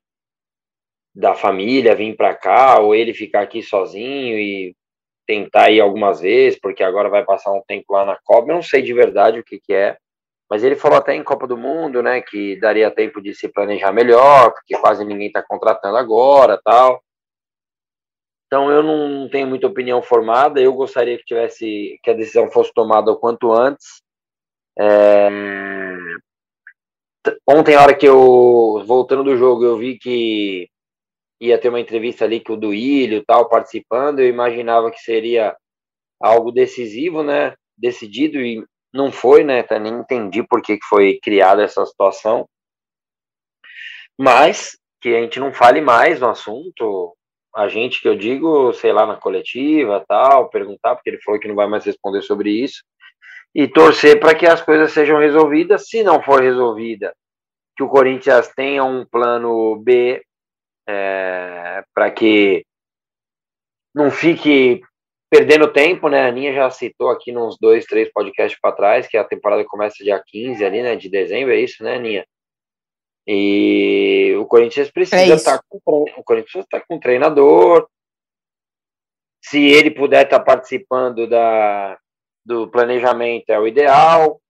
[1.14, 4.74] da família vir para cá, ou ele ficar aqui sozinho e
[5.26, 8.50] tentar ir algumas vezes, porque agora vai passar um tempo lá na Copa.
[8.50, 9.96] Eu não sei de verdade o que, que é,
[10.48, 13.92] mas ele falou até em Copa do Mundo, né, que daria tempo de se planejar
[13.92, 17.02] melhor, porque quase ninguém está contratando agora, tal.
[18.46, 20.60] Então eu não tenho muita opinião formada.
[20.60, 24.02] Eu gostaria que tivesse que a decisão fosse tomada o quanto antes.
[24.78, 25.28] É...
[27.48, 30.68] Ontem, a hora que eu voltando do jogo, eu vi que
[31.40, 34.20] ia ter uma entrevista ali com o Duílio tal participando.
[34.20, 35.57] Eu imaginava que seria
[36.20, 37.55] algo decisivo, né?
[37.77, 39.61] Decidido e não foi, né?
[39.61, 42.49] Até nem entendi por que foi criada essa situação.
[44.18, 47.14] Mas que a gente não fale mais no assunto,
[47.55, 51.49] a gente que eu digo, sei lá, na coletiva, tal, perguntar, porque ele falou que
[51.49, 52.83] não vai mais responder sobre isso,
[53.55, 55.88] e torcer para que as coisas sejam resolvidas.
[55.88, 57.14] Se não for resolvida,
[57.77, 60.23] que o Corinthians tenha um plano B
[60.88, 62.64] é, para que
[63.94, 64.83] não fique
[65.31, 66.23] perdendo tempo, né?
[66.23, 70.05] A Aninha já citou aqui nos dois, três podcasts para trás que a temporada começa
[70.05, 72.27] dia 15 ali, né, de dezembro, é isso, né, Aninha?
[73.27, 77.88] E o Corinthians precisa é estar com o Corinthians está com um treinador.
[79.42, 81.99] Se ele puder estar participando da,
[82.44, 84.40] do planejamento é o ideal.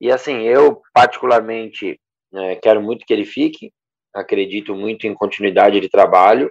[0.00, 2.00] E assim, eu particularmente
[2.32, 3.72] né, quero muito que ele fique.
[4.16, 6.50] Acredito muito em continuidade de trabalho.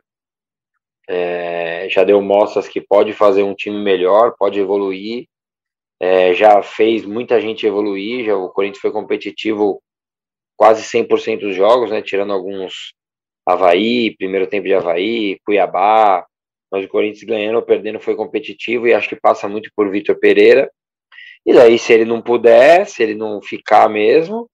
[1.10, 5.26] É, já deu mostras que pode fazer um time melhor, pode evoluir.
[6.00, 8.26] É, já fez muita gente evoluir.
[8.26, 9.82] Já o Corinthians foi competitivo
[10.56, 12.94] quase 100% dos jogos, né, tirando alguns
[13.48, 16.26] Havaí, primeiro tempo de Havaí, Cuiabá,
[16.72, 20.18] mas o Corinthians ganhando ou perdendo foi competitivo e acho que passa muito por Vitor
[20.20, 20.72] Pereira.
[21.46, 24.50] E daí, se ele não puder, se ele não ficar mesmo,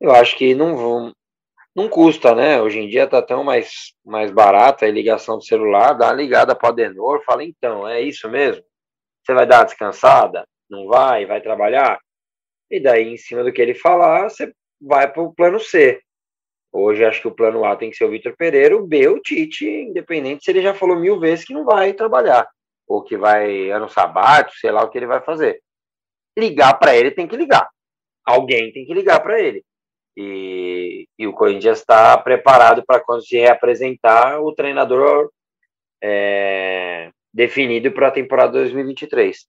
[0.00, 1.12] eu acho que não vão,
[1.74, 2.60] não custa, né?
[2.60, 6.54] Hoje em dia tá tão mais, mais barata a ligação do celular, dá uma ligada
[6.54, 8.62] para o Adenor, fala, então, é isso mesmo?
[9.24, 10.46] Você vai dar uma descansada?
[10.68, 11.26] Não vai?
[11.26, 11.98] Vai trabalhar?
[12.70, 16.00] E daí, em cima do que ele falar, você vai para o plano C.
[16.72, 19.20] Hoje acho que o plano A tem que ser o Vitor Pereira, o B o
[19.20, 22.48] Tite, independente se ele já falou mil vezes que não vai trabalhar,
[22.88, 25.62] ou que vai ano sabático, sei lá o que ele vai fazer.
[26.36, 27.68] Ligar para ele tem que ligar.
[28.24, 29.62] Alguém tem que ligar para ele.
[30.16, 35.30] E, e, o Corinthians está preparado para quando se reapresentar o treinador
[36.02, 39.46] é, definido para a temporada 2023.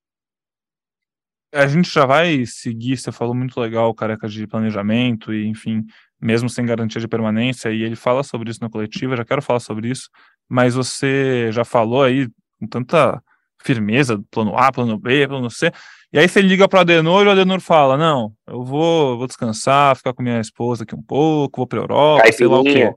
[1.53, 5.85] A gente já vai seguir, você falou muito legal, careca de planejamento e, enfim,
[6.19, 9.59] mesmo sem garantia de permanência, e ele fala sobre isso na coletiva, já quero falar
[9.59, 10.09] sobre isso,
[10.49, 12.27] mas você já falou aí
[12.59, 13.21] com tanta
[13.61, 15.71] firmeza, plano A, plano B, plano C,
[16.13, 19.27] e aí você liga para o Adenor e o Adenor fala, não, eu vou, vou
[19.27, 22.93] descansar, ficar com minha esposa aqui um pouco, vou para Europa, sei lá o quê.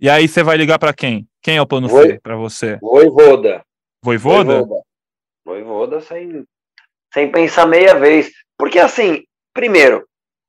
[0.00, 1.28] E aí você vai ligar para quem?
[1.40, 2.78] Quem é o plano Voi, C para você?
[2.82, 3.64] Voivoda.
[4.02, 4.58] Voivoda?
[4.58, 4.82] Voivoda,
[5.44, 6.44] Voivoda sem
[7.12, 8.30] sem pensar meia vez.
[8.58, 10.06] Porque, assim, primeiro,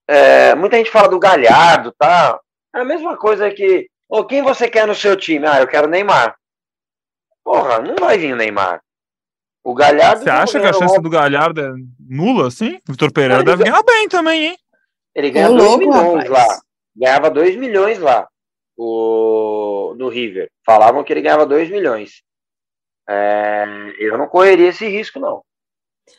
[0.08, 2.40] é, muita gente fala do Galhardo, tá?
[2.74, 5.46] É a mesma coisa que, oh, quem você quer no seu time?
[5.46, 6.36] Ah, eu quero Neymar.
[7.44, 8.82] Porra, não vai vir o Neymar.
[9.64, 10.24] O Galhardo.
[10.24, 12.80] Você acha que a chance do Galhardo é nula, assim?
[12.88, 14.58] O Vitor Pereira deve ganhar bem também, hein?
[15.16, 16.30] Ele ganha 2 milhões rapaz.
[16.30, 16.60] lá.
[16.96, 18.28] Ganhava 2 milhões lá.
[18.76, 20.50] O, no River.
[20.66, 22.24] Falavam que ele ganhava 2 milhões.
[23.08, 23.66] É,
[24.00, 25.44] eu não correria esse risco, não.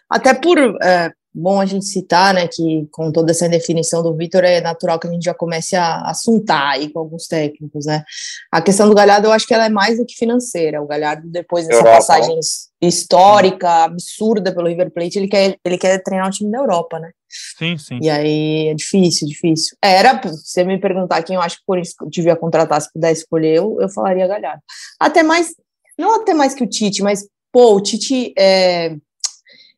[0.08, 4.44] Até por é, bom a gente citar, né, que com toda essa definição do Vitor
[4.44, 8.04] é natural que a gente já comece a assuntar aí com alguns técnicos, né?
[8.52, 10.80] A questão do Galhardo eu acho que ela é mais do que financeira.
[10.80, 11.96] O Galhardo depois dessa Europa.
[11.96, 12.38] passagem
[12.80, 17.10] histórica, absurda pelo River Plate, ele quer ele quer treinar o time da Europa, né?
[17.58, 17.98] Sim, sim.
[18.00, 19.76] E aí é difícil, difícil.
[19.82, 23.10] Era, se você me perguntar quem eu acho que por isso devia contratar, se puder
[23.10, 24.62] escolher, eu, eu falaria Galhardo.
[25.00, 25.54] Até mais,
[25.98, 28.96] não até mais que o Tite, mas, pô, o Tite é,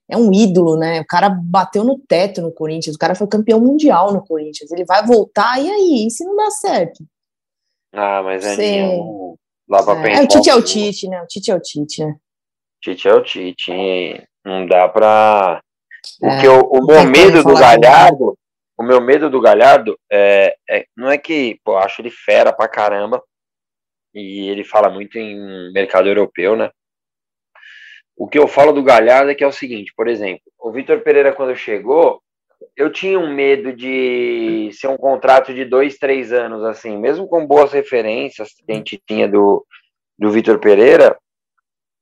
[0.08, 1.00] é um ídolo, né?
[1.00, 4.70] O cara bateu no teto no Corinthians, o cara foi campeão mundial no Corinthians.
[4.70, 6.06] Ele vai voltar, e aí?
[6.06, 7.04] E se não dá certo?
[7.92, 8.98] Ah, mas é
[9.68, 10.22] dá pra É, pensar.
[10.22, 11.22] o Tite é o Tite, né?
[11.22, 12.16] O Tite é o Tite, né?
[12.82, 13.72] Tite é o Tite.
[13.72, 14.22] hein?
[14.44, 15.60] Não dá pra.
[16.22, 18.38] O, É, que eu, o meu medo do Galhardo,
[18.78, 22.52] o meu medo do Galhardo é, é- não é que, pô, eu acho ele fera
[22.52, 23.20] pra caramba.
[24.14, 26.70] E ele fala muito em mercado europeu, né?
[28.16, 31.00] O que eu falo do Galhardo é que é o seguinte, por exemplo, o Vitor
[31.00, 32.22] Pereira, quando chegou,
[32.74, 37.46] eu tinha um medo de ser um contrato de dois, três anos, assim, mesmo com
[37.46, 39.66] boas referências que a gente tinha do,
[40.18, 41.18] do Vitor Pereira,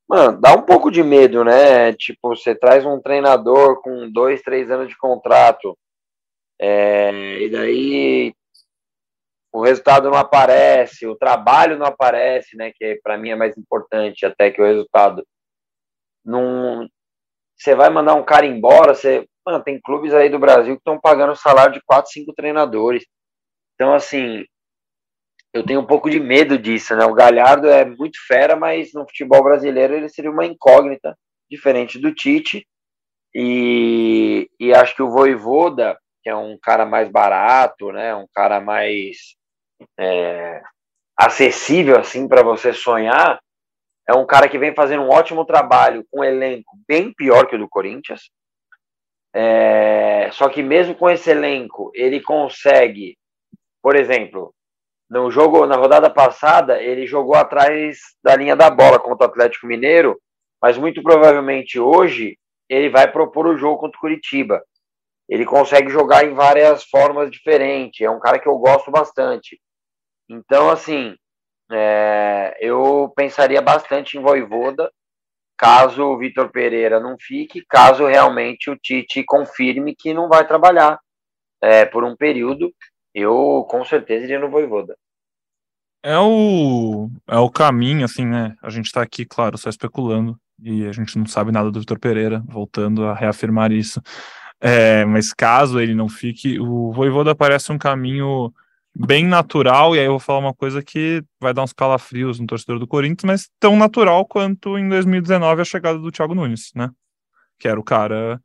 [0.09, 1.93] mano, dá um pouco de medo, né?
[1.95, 5.77] Tipo, você traz um treinador com dois, três anos de contrato,
[6.61, 8.35] é, e daí
[9.53, 12.73] o resultado não aparece, o trabalho não aparece, né?
[12.75, 15.25] Que para mim é mais importante até que o resultado.
[16.25, 16.89] Não,
[17.57, 21.01] você vai mandar um cara embora, você, mano, tem clubes aí do Brasil que estão
[21.01, 23.05] pagando o salário de quatro, cinco treinadores.
[23.75, 24.45] Então, assim,
[25.53, 27.05] eu tenho um pouco de medo disso, né?
[27.05, 31.17] O Galhardo é muito fera, mas no futebol brasileiro ele seria uma incógnita,
[31.49, 32.67] diferente do Tite.
[33.35, 38.15] E, e acho que o Voivoda, que é um cara mais barato, né?
[38.15, 39.37] Um cara mais
[39.99, 40.63] é,
[41.17, 43.41] acessível assim para você sonhar,
[44.09, 47.57] é um cara que vem fazendo um ótimo trabalho com um elenco bem pior que
[47.57, 48.31] o do Corinthians.
[49.35, 53.17] É, só que mesmo com esse elenco, ele consegue,
[53.83, 54.55] por exemplo,
[55.11, 59.67] no jogo na rodada passada, ele jogou atrás da linha da bola contra o Atlético
[59.67, 60.19] Mineiro,
[60.61, 62.39] mas muito provavelmente hoje
[62.69, 64.63] ele vai propor o jogo contra o Curitiba.
[65.29, 68.01] Ele consegue jogar em várias formas diferentes.
[68.01, 69.61] É um cara que eu gosto bastante.
[70.29, 71.17] Então, assim,
[71.71, 74.91] é, eu pensaria bastante em Voivoda,
[75.57, 80.99] caso o Vitor Pereira não fique, caso realmente o Tite confirme que não vai trabalhar
[81.63, 82.73] é, por um período,
[83.15, 84.97] eu com certeza iria no Voivoda.
[86.03, 88.55] É o, é o caminho, assim, né?
[88.63, 91.99] A gente tá aqui, claro, só especulando, e a gente não sabe nada do Vitor
[91.99, 94.03] Pereira, voltando a reafirmar isso.
[94.61, 98.53] É, mas caso ele não fique, o Voivoda parece um caminho
[98.95, 102.47] bem natural, e aí eu vou falar uma coisa que vai dar uns calafrios no
[102.47, 106.91] torcedor do Corinthians, mas tão natural quanto em 2019 a chegada do Thiago Nunes, né?
[107.59, 108.41] Que era o cara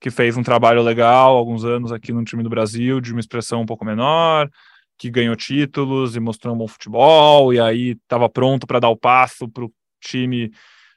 [0.00, 3.60] que fez um trabalho legal alguns anos aqui no time do Brasil, de uma expressão
[3.60, 4.48] um pouco menor,
[4.96, 8.96] que ganhou títulos e mostrou um bom futebol, e aí estava pronto para dar o
[8.96, 10.50] passo para o time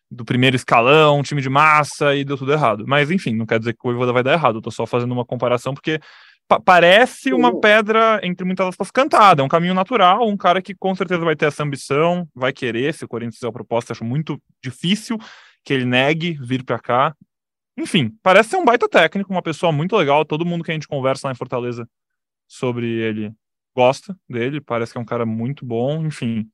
[0.10, 2.86] do primeiro escalão, um time de massa, e deu tudo errado.
[2.88, 5.12] Mas enfim, não quer dizer que o Voivoda vai dar errado, eu tô só fazendo
[5.12, 6.00] uma comparação porque
[6.48, 10.76] pa parece uma pedra, entre muitas aspas, cantada, é um caminho natural, um cara que
[10.76, 14.06] com certeza vai ter essa ambição, vai querer, se o Corinthians fizer a proposta, acho
[14.06, 15.18] muito difícil
[15.64, 17.16] que ele negue vir para cá.
[17.78, 20.88] Enfim, parece ser um baita técnico, uma pessoa muito legal, todo mundo que a gente
[20.88, 21.88] conversa lá em Fortaleza
[22.48, 23.34] sobre ele
[23.76, 26.48] gosta dele, parece que é um cara muito bom, enfim.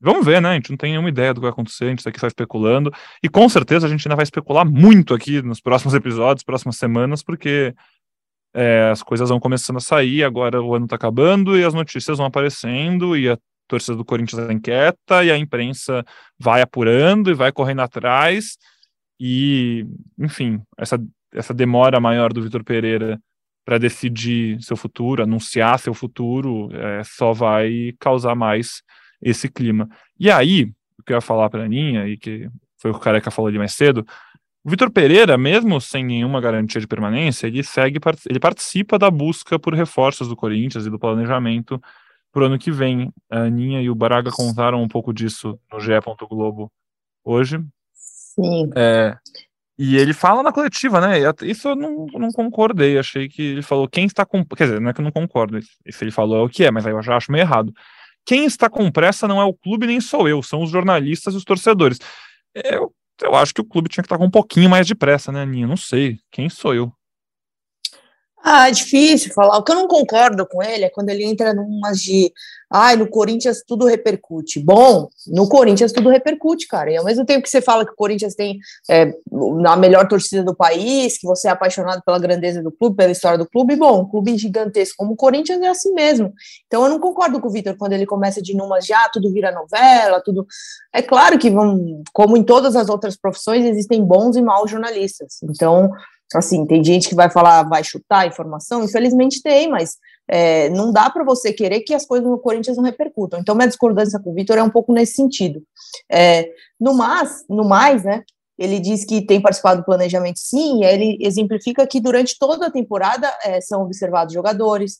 [0.00, 0.50] Vamos ver, né?
[0.50, 2.26] A gente não tem nenhuma ideia do que vai acontecer, a gente está aqui só
[2.26, 2.92] especulando.
[3.22, 7.22] E com certeza a gente ainda vai especular muito aqui nos próximos episódios, próximas semanas,
[7.22, 7.74] porque
[8.54, 12.18] é, as coisas vão começando a sair, agora o ano está acabando e as notícias
[12.18, 16.04] vão aparecendo e a torcida do Corinthians é inquieta e a imprensa
[16.38, 18.58] vai apurando e vai correndo atrás
[19.18, 19.86] e,
[20.18, 20.98] enfim, essa,
[21.32, 23.20] essa demora maior do Vitor Pereira
[23.64, 28.82] para decidir seu futuro, anunciar seu futuro, é, só vai causar mais
[29.22, 29.88] esse clima.
[30.18, 30.64] E aí,
[30.98, 33.30] o que eu ia falar para a Aninha, e que foi o que o Careca
[33.30, 34.04] falou ali mais cedo,
[34.64, 37.98] o Vitor Pereira, mesmo sem nenhuma garantia de permanência, ele segue,
[38.28, 41.80] ele participa da busca por reforços do Corinthians e do planejamento
[42.30, 43.12] para o ano que vem.
[43.30, 45.92] A Aninha e o Braga contaram um pouco disso no GE.
[46.28, 46.70] Globo
[47.24, 47.58] hoje.
[47.92, 48.70] Sim.
[48.76, 49.16] É,
[49.78, 51.18] e ele fala na coletiva, né?
[51.42, 52.98] Isso eu não, não concordei.
[52.98, 54.44] Achei que ele falou quem está com.
[54.44, 55.60] Quer dizer, não é que eu não concordo.
[55.60, 57.72] Se ele falou é o que é, mas aí eu já acho meio errado.
[58.24, 61.36] Quem está com pressa não é o clube nem sou eu, são os jornalistas e
[61.36, 61.98] os torcedores.
[62.54, 65.30] Eu, eu acho que o clube tinha que estar com um pouquinho mais de pressa,
[65.32, 65.66] né, Aninha?
[65.66, 66.18] Não sei.
[66.30, 66.92] Quem sou eu?
[68.44, 69.56] Ah, é difícil falar.
[69.56, 72.32] O que eu não concordo com ele é quando ele entra numas de
[72.72, 74.60] ai, no Corinthians tudo repercute.
[74.60, 76.90] Bom, no Corinthians tudo repercute, cara.
[76.90, 78.58] E ao mesmo tempo que você fala que o Corinthians tem
[78.88, 79.12] é,
[79.66, 83.38] a melhor torcida do país, que você é apaixonado pela grandeza do clube, pela história
[83.38, 86.32] do clube, bom, um clube gigantesco como o Corinthians é assim mesmo.
[86.66, 89.50] Então eu não concordo com o Vitor quando ele começa de de ah, tudo vira
[89.50, 90.46] novela, tudo.
[90.92, 95.38] É claro que vão, como em todas as outras profissões, existem bons e maus jornalistas.
[95.42, 95.90] Então,
[96.34, 99.96] assim, tem gente que vai falar, vai chutar informação, infelizmente tem, mas
[100.28, 103.40] é, não dá para você querer que as coisas no Corinthians não repercutam.
[103.40, 105.62] Então, minha discordância com o Vitor é um pouco nesse sentido.
[106.10, 108.22] É, no, mais, no mais, né,
[108.58, 112.70] ele diz que tem participado do planejamento sim, e ele exemplifica que durante toda a
[112.70, 114.98] temporada é, são observados jogadores,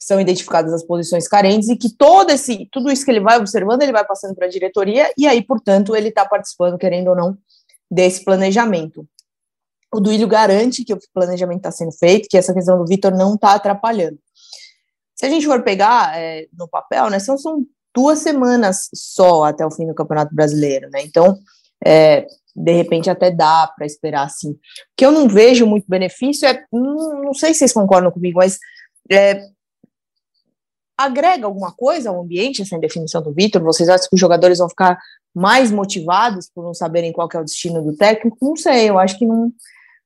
[0.00, 3.82] são identificadas as posições carentes e que todo esse, tudo isso que ele vai observando,
[3.82, 7.38] ele vai passando para a diretoria e aí, portanto, ele está participando, querendo ou não,
[7.90, 9.06] desse planejamento.
[9.92, 13.34] O Duílio garante que o planejamento está sendo feito, que essa questão do Vitor não
[13.34, 14.18] está atrapalhando.
[15.14, 19.64] Se a gente for pegar é, no papel, né, são, são duas semanas só até
[19.64, 21.02] o fim do Campeonato Brasileiro, né?
[21.02, 21.38] Então,
[21.84, 24.50] é, de repente até dá para esperar assim.
[24.50, 24.58] O
[24.96, 28.58] que eu não vejo muito benefício é, não, não sei se vocês concordam comigo, mas
[29.10, 29.44] é,
[30.96, 33.62] agrega alguma coisa ao ambiente essa indefinição do Vitor?
[33.62, 34.98] Vocês acham que os jogadores vão ficar
[35.34, 38.36] mais motivados por não saberem qual é o destino do técnico?
[38.40, 39.52] Não sei, eu acho que não,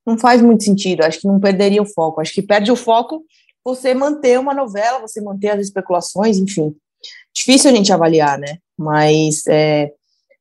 [0.07, 3.23] não faz muito sentido, acho que não perderia o foco, acho que perde o foco
[3.69, 6.75] você manter uma novela, você manter as especulações, enfim.
[7.35, 8.57] Difícil a gente avaliar, né?
[8.79, 9.93] Mas é,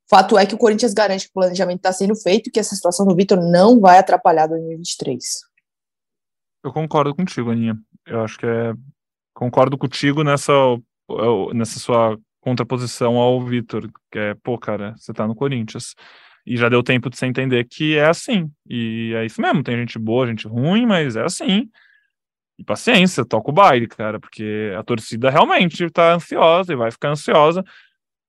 [0.09, 2.73] fato é que o Corinthians garante que o planejamento está sendo feito e que essa
[2.73, 5.23] situação do Vitor não vai atrapalhar 2023.
[6.63, 7.77] Eu concordo contigo, Aninha.
[8.05, 8.73] Eu acho que é.
[9.33, 10.53] Concordo contigo nessa,
[11.53, 15.93] nessa sua contraposição ao Vitor, que é, pô, cara, você tá no Corinthians.
[16.45, 18.49] E já deu tempo de você entender que é assim.
[18.67, 19.61] E é isso mesmo.
[19.61, 21.69] Tem gente boa, gente ruim, mas é assim.
[22.57, 27.09] E paciência, toca o baile, cara, porque a torcida realmente tá ansiosa e vai ficar
[27.09, 27.63] ansiosa,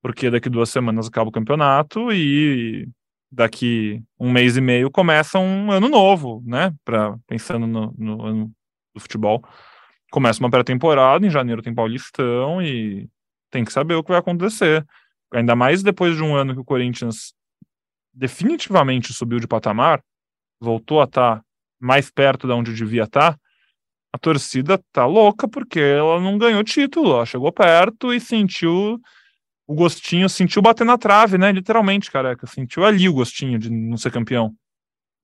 [0.03, 2.87] porque daqui duas semanas acaba o campeonato e
[3.31, 6.75] daqui um mês e meio começa um ano novo, né?
[6.85, 8.53] Pra, pensando no, no ano
[8.95, 9.43] do futebol.
[10.11, 13.09] Começa uma pré-temporada, em janeiro tem Paulistão e
[13.51, 14.87] tem que saber o que vai acontecer.
[15.33, 17.35] Ainda mais depois de um ano que o Corinthians
[18.13, 20.03] definitivamente subiu de patamar,
[20.61, 21.43] voltou a estar tá
[21.79, 23.39] mais perto de onde devia estar.
[24.19, 27.13] A torcida tá louca porque ela não ganhou título.
[27.13, 29.01] Ela chegou perto e sentiu
[29.65, 31.53] o gostinho, sentiu bater na trave, né?
[31.53, 32.45] Literalmente, careca.
[32.49, 34.53] Sentiu ali o gostinho de não ser campeão.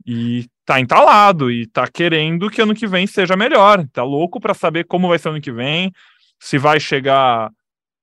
[0.06, 3.84] E tá entalado e tá querendo que ano que vem seja melhor.
[3.92, 5.90] Tá louco para saber como vai ser ano que vem,
[6.38, 7.50] se vai chegar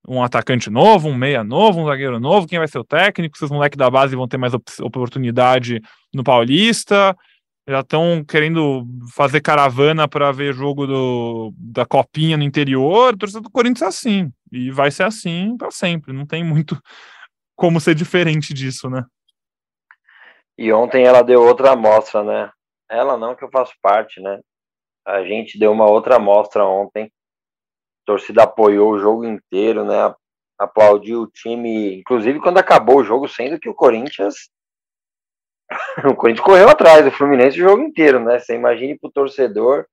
[0.06, 3.46] um atacante novo, um meia novo, um zagueiro novo, quem vai ser o técnico, se
[3.46, 4.52] os moleques da base vão ter mais
[4.82, 5.80] oportunidade
[6.14, 7.16] no Paulista,
[7.68, 13.16] já estão querendo fazer caravana para ver jogo do, da Copinha no interior.
[13.16, 14.34] Torcida do Corinthians é assim.
[14.52, 16.12] E vai ser assim para sempre.
[16.14, 16.82] Não tem muito
[17.56, 19.06] como ser diferente disso, né?
[20.58, 22.52] E ontem ela deu outra amostra, né?
[22.90, 24.40] Ela não, que eu faço parte, né?
[25.06, 27.06] A gente deu uma outra amostra ontem.
[27.06, 30.14] A torcida apoiou o jogo inteiro, né?
[30.60, 34.50] Aplaudiu o time, inclusive quando acabou o jogo, sendo que o Corinthians
[36.06, 38.40] o Corinthians correu atrás do Fluminense o jogo inteiro, né?
[38.40, 39.86] Você imagine pro torcedor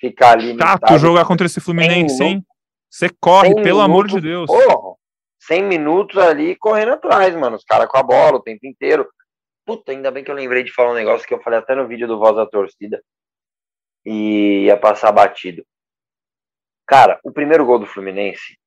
[0.00, 0.56] ficar ali.
[0.58, 2.44] Chato jogar contra esse Fluminense, hein?
[2.90, 4.46] Você corre, pelo minutos, amor de Deus.
[4.46, 4.96] Porra,
[5.46, 7.56] 100 minutos ali correndo atrás, mano.
[7.56, 9.08] Os caras com a bola o tempo inteiro.
[9.64, 11.86] Puta, ainda bem que eu lembrei de falar um negócio que eu falei até no
[11.86, 13.02] vídeo do Voz da Torcida.
[14.04, 15.64] E ia passar batido.
[16.86, 18.58] Cara, o primeiro gol do Fluminense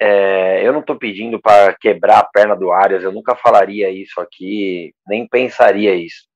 [0.00, 4.18] é, eu não estou pedindo para quebrar a perna do Arias, eu nunca falaria isso
[4.18, 6.26] aqui, nem pensaria isso.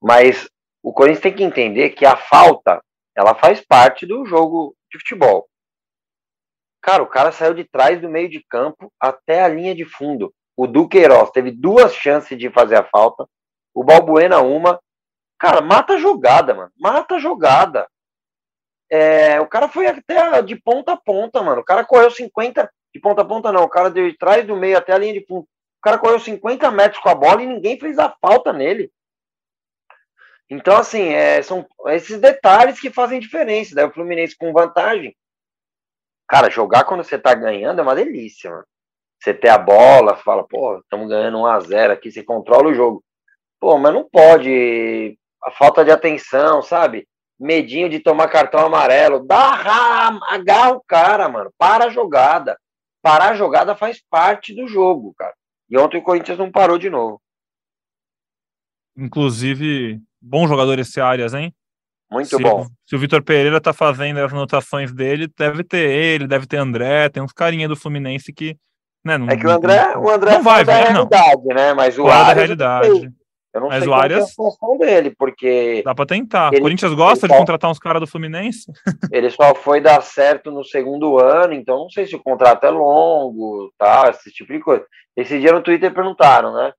[0.00, 0.48] Mas
[0.80, 2.80] o Corinthians tem que entender que a falta,
[3.16, 5.48] ela faz parte do jogo de futebol.
[6.80, 10.32] Cara, o cara saiu de trás do meio de campo até a linha de fundo.
[10.56, 13.26] O Duqueiroz teve duas chances de fazer a falta,
[13.74, 14.78] o Balbuena uma.
[15.36, 16.70] Cara, mata a jogada, mano.
[16.78, 17.88] Mata a jogada.
[18.88, 21.62] É, o cara foi até de ponta a ponta, mano.
[21.62, 23.64] O cara correu 50, de ponta a ponta, não.
[23.64, 25.42] O cara de trás do meio até a linha de fundo.
[25.42, 28.90] O cara correu 50 metros com a bola e ninguém fez a falta nele.
[30.48, 33.74] Então, assim, é, são esses detalhes que fazem diferença.
[33.74, 35.14] Daí o Fluminense com vantagem.
[36.28, 38.64] Cara, jogar quando você tá ganhando é uma delícia, mano.
[39.20, 42.74] Você ter a bola, fala, pô, estamos ganhando 1 a 0 aqui, você controla o
[42.74, 43.02] jogo.
[43.58, 45.18] Pô, mas não pode.
[45.42, 47.08] A falta de atenção, sabe?
[47.38, 49.26] Medinho de tomar cartão amarelo.
[49.26, 51.52] Dá, agarra o cara, mano.
[51.58, 52.56] Para a jogada
[53.04, 55.34] parar a jogada faz parte do jogo, cara.
[55.68, 57.20] E ontem o Corinthians não parou de novo.
[58.96, 61.54] Inclusive, bom jogador esse Arias, hein?
[62.10, 62.66] Muito se, bom.
[62.86, 67.10] Se o Vitor Pereira tá fazendo as anotações dele, deve ter ele, deve ter André,
[67.10, 68.56] tem uns carinha do Fluminense que.
[69.04, 71.54] Né, não, é que o André, o André não vai, da realidade, não.
[71.54, 71.74] né?
[71.74, 73.12] Mas o Fora da realidade.
[73.54, 75.80] Eu não Mas sei o Arias, é a função dele, porque.
[75.84, 76.52] Dá pra tentar.
[76.52, 78.64] O Corinthians gosta de contratar uns caras do Fluminense?
[79.12, 82.70] Ele só foi dar certo no segundo ano, então não sei se o contrato é
[82.70, 84.10] longo, tá?
[84.10, 84.84] Esse tipo de coisa.
[85.16, 86.72] Esse dia no Twitter perguntaram, né?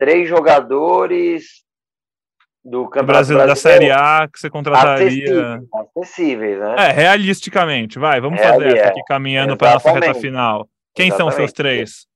[0.00, 1.64] Três jogadores
[2.64, 5.06] do Campeonato Brasil, da Série A que você contrataria.
[5.06, 6.74] Acessíveis, acessíveis né?
[6.76, 10.68] É, realisticamente, vai, vamos é, fazer essa aqui caminhando para nossa reta final.
[10.92, 11.16] Quem Exatamente.
[11.16, 12.06] são os seus três?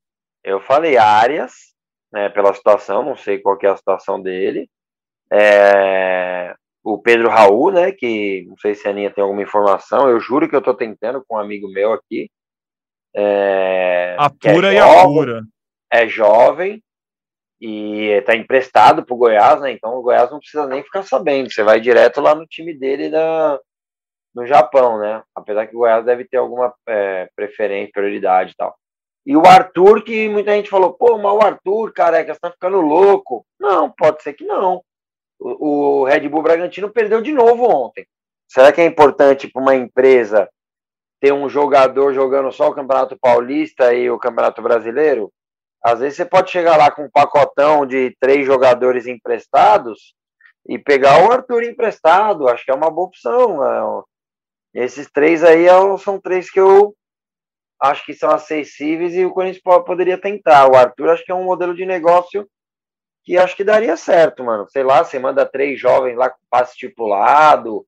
[0.42, 1.52] Eu falei Arias,
[2.12, 4.68] né, pela situação, não sei qual é a situação dele.
[5.32, 6.54] É...
[6.82, 7.92] o Pedro Raul, né?
[7.92, 10.08] Que não sei se a Aninha tem alguma informação.
[10.08, 12.30] Eu juro que eu tô tentando com um amigo meu aqui.
[13.14, 15.42] É, apura é e apura.
[15.92, 16.82] É jovem
[17.60, 19.72] e está emprestado para o Goiás, né?
[19.72, 21.52] Então o Goiás não precisa nem ficar sabendo.
[21.52, 23.58] Você vai direto lá no time dele da,
[24.34, 25.22] no Japão, né?
[25.34, 28.74] Apesar que o Goiás deve ter alguma é, preferência, prioridade e tal.
[29.26, 32.80] E o Arthur, que muita gente falou, pô, mas o Arthur, careca, você tá ficando
[32.80, 33.44] louco.
[33.58, 34.82] Não, pode ser que não.
[35.38, 38.06] O, o Red Bull Bragantino perdeu de novo ontem.
[38.48, 40.48] Será que é importante para uma empresa
[41.20, 45.30] ter um jogador jogando só o Campeonato Paulista e o Campeonato Brasileiro?
[45.82, 50.14] Às vezes você pode chegar lá com um pacotão de três jogadores emprestados
[50.66, 52.48] e pegar o Arthur emprestado.
[52.48, 53.60] Acho que é uma boa opção.
[53.60, 54.82] Né?
[54.82, 56.94] Esses três aí é são três que eu
[57.80, 60.70] acho que são acessíveis e o Corinthians poderia tentar.
[60.70, 62.46] O Arthur acho que é um modelo de negócio
[63.24, 64.66] que acho que daria certo, mano.
[64.68, 67.84] Sei lá, você manda três jovens lá com passe estipulado.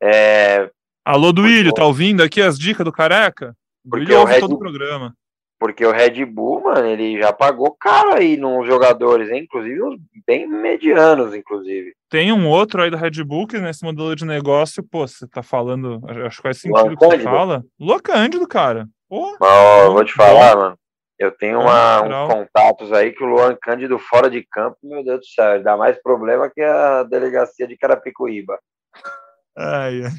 [0.00, 0.70] É...
[1.04, 3.56] Alô, Duílio, tá ouvindo aqui as dicas do Careca?
[3.82, 5.14] Porque Duílio ouve todo o programa.
[5.58, 9.44] Porque o Red Bull, mano, ele já pagou caro aí nos jogadores, hein?
[9.44, 11.94] inclusive uns bem medianos, inclusive.
[12.10, 15.42] Tem um outro aí do Red Bull que nesse modelo de negócio, pô, você tá
[15.42, 17.64] falando, acho que faz sentido o que você fala.
[17.78, 18.86] Lua Cândido, cara.
[19.08, 20.78] Pô, oh, vou te falar, mano.
[21.18, 25.20] Eu tenho uma, uns contatos aí que o Luan Cândido fora de campo, meu Deus
[25.20, 28.58] do céu, ele dá mais problema que a delegacia de Carapicuíba.
[29.56, 30.10] Ai, ai.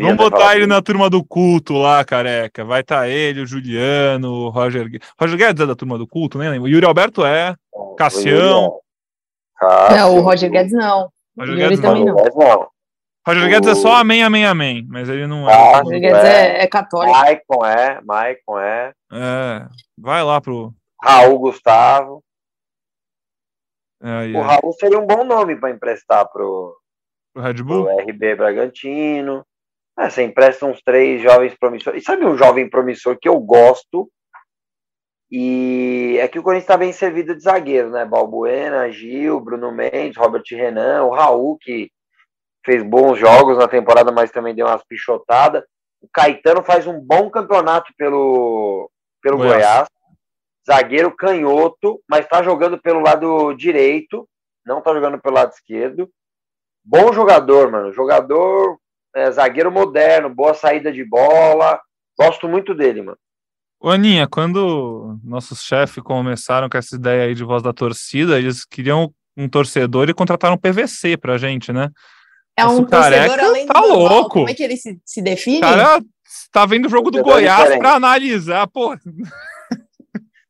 [0.00, 2.64] Vamos botar ele na turma do culto lá, careca.
[2.64, 5.08] Vai estar tá ele, o Juliano, o Roger Guedes.
[5.20, 6.64] Roger Guedes é da turma do culto, nem lembro.
[6.64, 7.54] O Yuri Alberto é.
[7.98, 8.78] Cassião.
[9.90, 11.10] Não, o Roger Guedes não.
[11.38, 12.14] Roger Guedes também não.
[12.14, 12.68] não.
[13.26, 14.86] Roger Guedes é só amém, amém, amém.
[14.88, 15.52] Mas ele não é.
[15.52, 17.12] Ah, Roger Guedes é, é católico.
[17.12, 18.92] Maicon é, Maicon é.
[19.12, 19.68] É.
[19.98, 20.72] Vai lá pro.
[21.02, 22.22] Raul Gustavo.
[24.00, 26.76] É, o Raul seria um bom nome para emprestar pro,
[27.34, 27.84] pro Red Bull?
[27.86, 29.44] Pro RB Bragantino.
[29.98, 32.02] É, você empresta uns três jovens promissores.
[32.02, 34.08] E sabe um jovem promissor que eu gosto?
[35.30, 38.04] E é que o Corinthians está bem servido de zagueiro, né?
[38.04, 41.90] Balbuena, Gil, Bruno Mendes, Robert Renan, o Raul, que
[42.66, 45.62] fez bons jogos na temporada, mas também deu umas pichotadas.
[46.02, 48.90] O Caetano faz um bom campeonato pelo,
[49.22, 49.54] pelo Goiás.
[49.54, 49.88] Goiás.
[50.68, 54.28] Zagueiro canhoto, mas está jogando pelo lado direito,
[54.66, 56.10] não está jogando pelo lado esquerdo.
[56.84, 57.92] Bom jogador, mano.
[57.92, 58.76] Jogador
[59.14, 61.80] é, zagueiro moderno, boa saída de bola.
[62.18, 63.18] Gosto muito dele, mano.
[63.78, 68.64] Ô, Aninha, quando nossos chefes começaram com essa ideia aí de voz da torcida, eles
[68.64, 71.90] queriam um torcedor e contrataram um PVC pra gente, né?
[72.56, 74.30] É um torcedor além tá louco.
[74.30, 75.60] Como é que ele se, se define?
[75.60, 76.00] cara
[76.50, 78.96] tá vendo o jogo do Goiás é pra analisar, pô.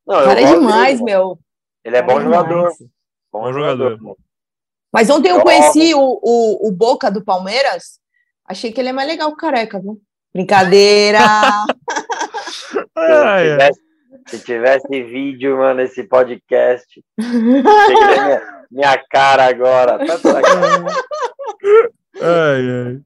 [0.07, 1.39] Não, cara é demais, dele, meu.
[1.83, 2.71] Ele é, bom jogador.
[3.31, 3.99] Bom, jogador.
[4.91, 7.99] Mas ontem eu conheci o, o, o Boca do Palmeiras
[8.47, 10.01] Achei que ele é mais legal que o careca, viu?
[10.33, 11.19] Brincadeira!
[12.95, 13.81] se, tivesse,
[14.27, 17.03] se, tivesse, vídeo, mano, esse podcast.
[17.17, 19.99] minha, minha cara agora.
[19.99, 20.15] Tá
[22.21, 22.99] ai, ai.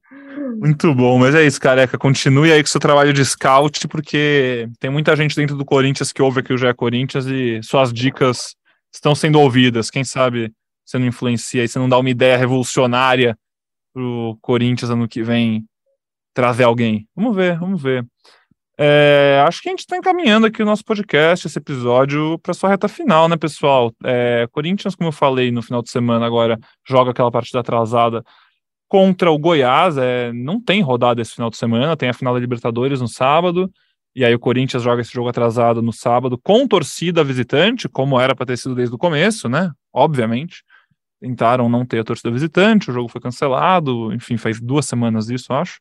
[0.60, 1.98] Muito bom, mas é isso, careca.
[1.98, 6.22] Continue aí com seu trabalho de scout, porque tem muita gente dentro do Corinthians que
[6.22, 8.56] ouve aqui o é Corinthians e suas dicas
[8.94, 9.90] estão sendo ouvidas.
[9.90, 10.52] Quem sabe
[10.86, 13.38] você não influencia e você não dá uma ideia revolucionária
[13.94, 15.66] pro Corinthians ano que vem
[16.34, 17.08] trazer alguém.
[17.16, 18.06] Vamos ver, vamos ver.
[18.78, 22.70] É, acho que a gente está encaminhando aqui o nosso podcast, esse episódio, para sua
[22.70, 23.94] reta final, né, pessoal?
[24.04, 26.58] É, Corinthians, como eu falei no final de semana, agora
[26.88, 28.24] joga aquela partida atrasada
[28.92, 29.98] contra o Goiás.
[29.98, 33.72] É, não tem rodada esse final de semana, tem a final da Libertadores no sábado.
[34.14, 38.36] E aí o Corinthians joga esse jogo atrasado no sábado com torcida visitante, como era
[38.36, 39.72] para ter sido desde o começo, né?
[39.94, 40.62] Obviamente
[41.22, 45.54] tentaram não ter a torcida visitante, o jogo foi cancelado, enfim, faz duas semanas isso,
[45.54, 45.80] acho,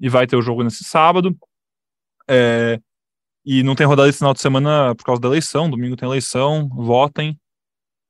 [0.00, 1.36] e vai ter o jogo nesse sábado.
[2.28, 2.80] É,
[3.46, 6.68] e não tem rodada esse final de semana por causa da eleição, domingo tem eleição,
[6.68, 7.38] votem.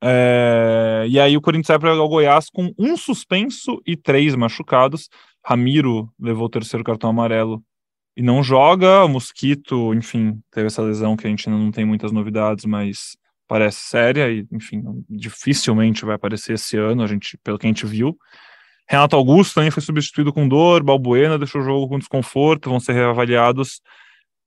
[0.04, 5.08] É, e aí o Corinthians vai para o Goiás com um suspenso e três machucados.
[5.44, 7.62] Ramiro levou o terceiro cartão amarelo
[8.16, 9.04] e não joga.
[9.04, 13.16] O Mosquito, enfim, teve essa lesão que a gente ainda não tem muitas novidades, mas
[13.46, 17.86] parece séria e, enfim, dificilmente vai aparecer esse ano, a gente, pelo que a gente
[17.86, 18.16] viu.
[18.88, 22.94] Renato Augusto também foi substituído com dor, Balbuena deixou o jogo com desconforto, vão ser
[22.94, 23.80] reavaliados,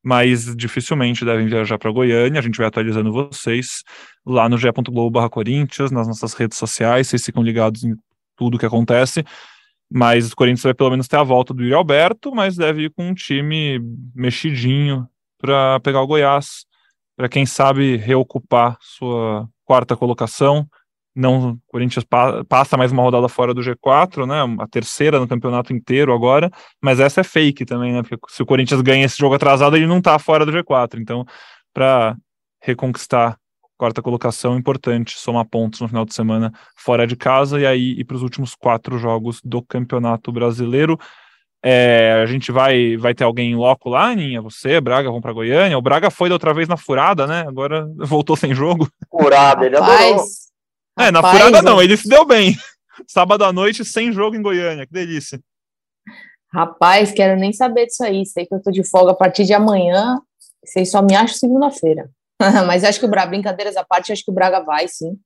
[0.06, 2.40] mas dificilmente devem viajar para Goiânia.
[2.40, 3.82] A gente vai atualizando vocês
[4.24, 7.96] lá no ge.globo Corinthians, nas nossas redes sociais, vocês ficam ligados em
[8.36, 9.26] tudo que acontece.
[9.92, 12.92] Mas o Corinthians vai pelo menos ter a volta do Yuri Alberto, mas deve ir
[12.92, 13.80] com um time
[14.14, 15.08] mexidinho
[15.40, 16.66] para pegar o Goiás
[17.18, 20.68] para quem sabe reocupar sua quarta colocação
[21.16, 24.42] não o Corinthians pa passa mais uma rodada fora do G4, né?
[24.62, 26.52] A terceira no campeonato inteiro agora,
[26.82, 28.02] mas essa é fake também, né?
[28.04, 31.00] Porque se o Corinthians ganha esse jogo atrasado, ele não tá fora do G4.
[31.00, 31.26] Então,
[31.74, 32.18] para
[32.62, 33.38] reconquistar
[33.78, 38.04] quarta colocação, importante somar pontos no final de semana fora de casa e aí ir
[38.04, 41.00] para os últimos quatro jogos do Campeonato Brasileiro.
[41.64, 44.42] É, a gente vai vai ter alguém em loco lá, Ninha?
[44.42, 45.78] Você, Braga, vão para Goiânia.
[45.78, 47.44] O Braga foi da outra vez na furada, né?
[47.48, 48.88] Agora voltou sem jogo.
[49.10, 50.24] Furada, ele adorou.
[50.98, 52.56] É, na Rapaz, furada não, ele se deu bem.
[53.08, 55.40] Sábado à noite, sem jogo em Goiânia, que delícia.
[56.54, 58.26] Rapaz, quero nem saber disso aí.
[58.26, 60.20] Sei que eu tô de folga a partir de amanhã.
[60.64, 62.10] Vocês só me acham segunda-feira.
[62.66, 65.18] Mas acho que o Braga, brincadeiras à parte, acho que o Braga vai, sim.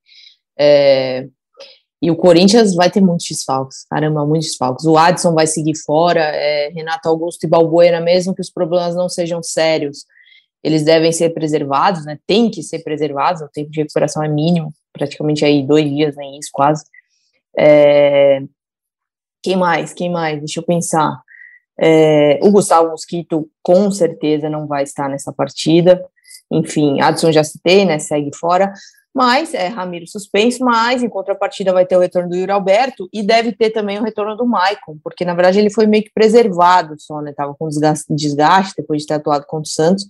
[0.57, 1.27] É...
[2.01, 4.85] E o Corinthians vai ter muitos desfalques, caramba, muitos desfalques.
[4.85, 6.69] O Adson vai seguir fora, é...
[6.69, 10.05] Renato Augusto e Balbuena, mesmo que os problemas não sejam sérios,
[10.63, 12.17] eles devem ser preservados, né?
[12.25, 16.37] Tem que ser preservados, o tempo de recuperação é mínimo, praticamente aí dois dias, nem
[16.37, 16.85] isso, quase.
[17.57, 18.41] É...
[19.41, 19.93] Quem mais?
[19.93, 20.39] Quem mais?
[20.39, 21.21] Deixa eu pensar.
[21.79, 22.39] É...
[22.41, 26.03] O Gustavo Mosquito com certeza não vai estar nessa partida.
[26.51, 27.99] Enfim, Adson já citei, né?
[27.99, 28.73] Segue fora.
[29.13, 33.23] Mas é Ramiro suspenso, mas em contrapartida vai ter o retorno do Yuri Alberto e
[33.23, 36.95] deve ter também o retorno do Maicon, porque na verdade ele foi meio que preservado
[36.99, 37.33] só, né?
[37.33, 40.05] Tava com desgaste, desgaste depois de ter atuado contra o Santos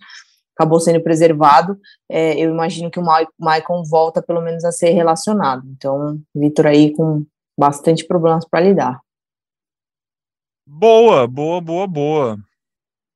[0.59, 1.79] acabou sendo preservado.
[2.09, 3.03] É, eu imagino que o
[3.39, 5.63] Maicon volta pelo menos a ser relacionado.
[5.69, 7.25] Então, Vitor aí com
[7.57, 8.99] bastante problemas para lidar.
[10.67, 12.37] Boa, boa, boa, boa.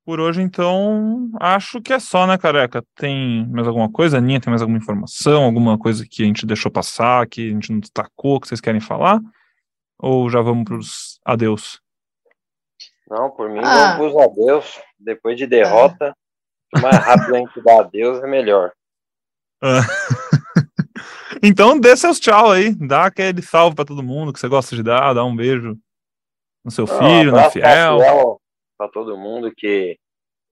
[0.06, 2.84] Por hoje, então, acho que é só, né, careca?
[2.96, 4.18] Tem mais alguma coisa?
[4.18, 5.44] Aninha, tem mais alguma informação?
[5.44, 8.82] Alguma coisa que a gente deixou passar, que a gente não destacou, que vocês querem
[8.82, 9.20] falar?
[9.98, 11.80] Ou já vamos para os adeus?
[13.10, 13.98] Não, por mim, ah.
[13.98, 14.82] vamos para os adeus.
[15.00, 16.22] Depois de derrota, o
[16.82, 18.71] mais rápido a gente dá adeus é melhor.
[19.61, 19.82] Ah.
[21.41, 24.84] então dê seus tchau aí, dá aquele salve para todo mundo que você gosta de
[24.84, 25.78] dar, dá um beijo
[26.63, 27.99] no seu filho, no fiel.
[27.99, 28.41] fiel
[28.78, 29.97] para todo mundo que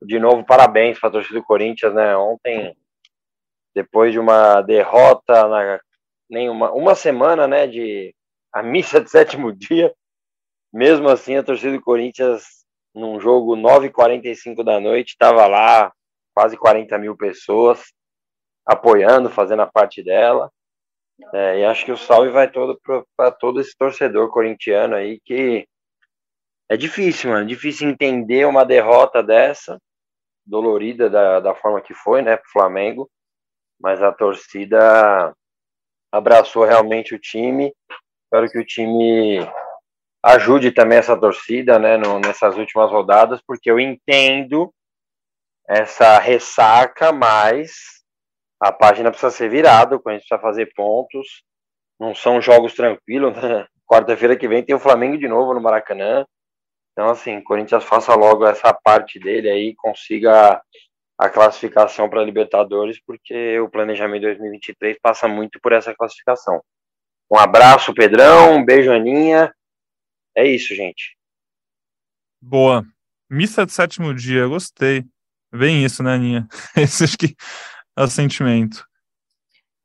[0.01, 2.15] de novo parabéns para a torcida do Corinthians, né?
[2.15, 2.75] Ontem
[3.73, 5.79] depois de uma derrota na
[6.29, 8.15] nenhuma uma semana, né, de
[8.53, 9.93] a missa de sétimo dia,
[10.73, 15.91] mesmo assim a torcida do Corinthians num jogo 9h45 da noite estava lá
[16.33, 17.93] quase 40 mil pessoas
[18.65, 20.51] apoiando, fazendo a parte dela.
[21.33, 22.79] É, e acho que o salve vai todo
[23.15, 25.67] para todo esse torcedor corintiano aí que
[26.69, 27.45] é difícil, mano.
[27.45, 29.77] Difícil entender uma derrota dessa,
[30.45, 33.09] dolorida da, da forma que foi, né, pro Flamengo.
[33.79, 35.35] Mas a torcida
[36.11, 37.73] abraçou realmente o time.
[38.23, 39.39] Espero que o time
[40.23, 44.73] ajude também essa torcida, né, no, nessas últimas rodadas, porque eu entendo
[45.71, 47.71] essa ressaca, mas
[48.59, 51.43] a página precisa ser virada, a gente precisa fazer pontos.
[51.97, 53.65] Não são jogos tranquilos, né?
[53.87, 56.25] Quarta-feira que vem tem o Flamengo de novo no Maracanã.
[56.91, 60.61] Então, assim, o Corinthians faça logo essa parte dele aí, consiga
[61.17, 66.61] a classificação para a Libertadores, porque o planejamento 2023 passa muito por essa classificação.
[67.31, 69.53] Um abraço, Pedrão, um beijo, Aninha.
[70.35, 71.15] É isso, gente.
[72.41, 72.83] Boa.
[73.29, 75.05] Missa de sétimo dia, gostei.
[75.53, 76.47] Bem isso, né, Aninha?
[76.75, 77.35] Esse acho que
[77.97, 78.85] é o sentimento.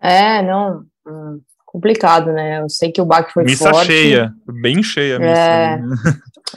[0.00, 0.84] É, não.
[1.06, 2.60] Hum, complicado, né?
[2.60, 3.88] Eu sei que o baque foi missa forte.
[3.88, 5.40] Missa cheia, bem cheia a missa.
[5.40, 5.96] É, né?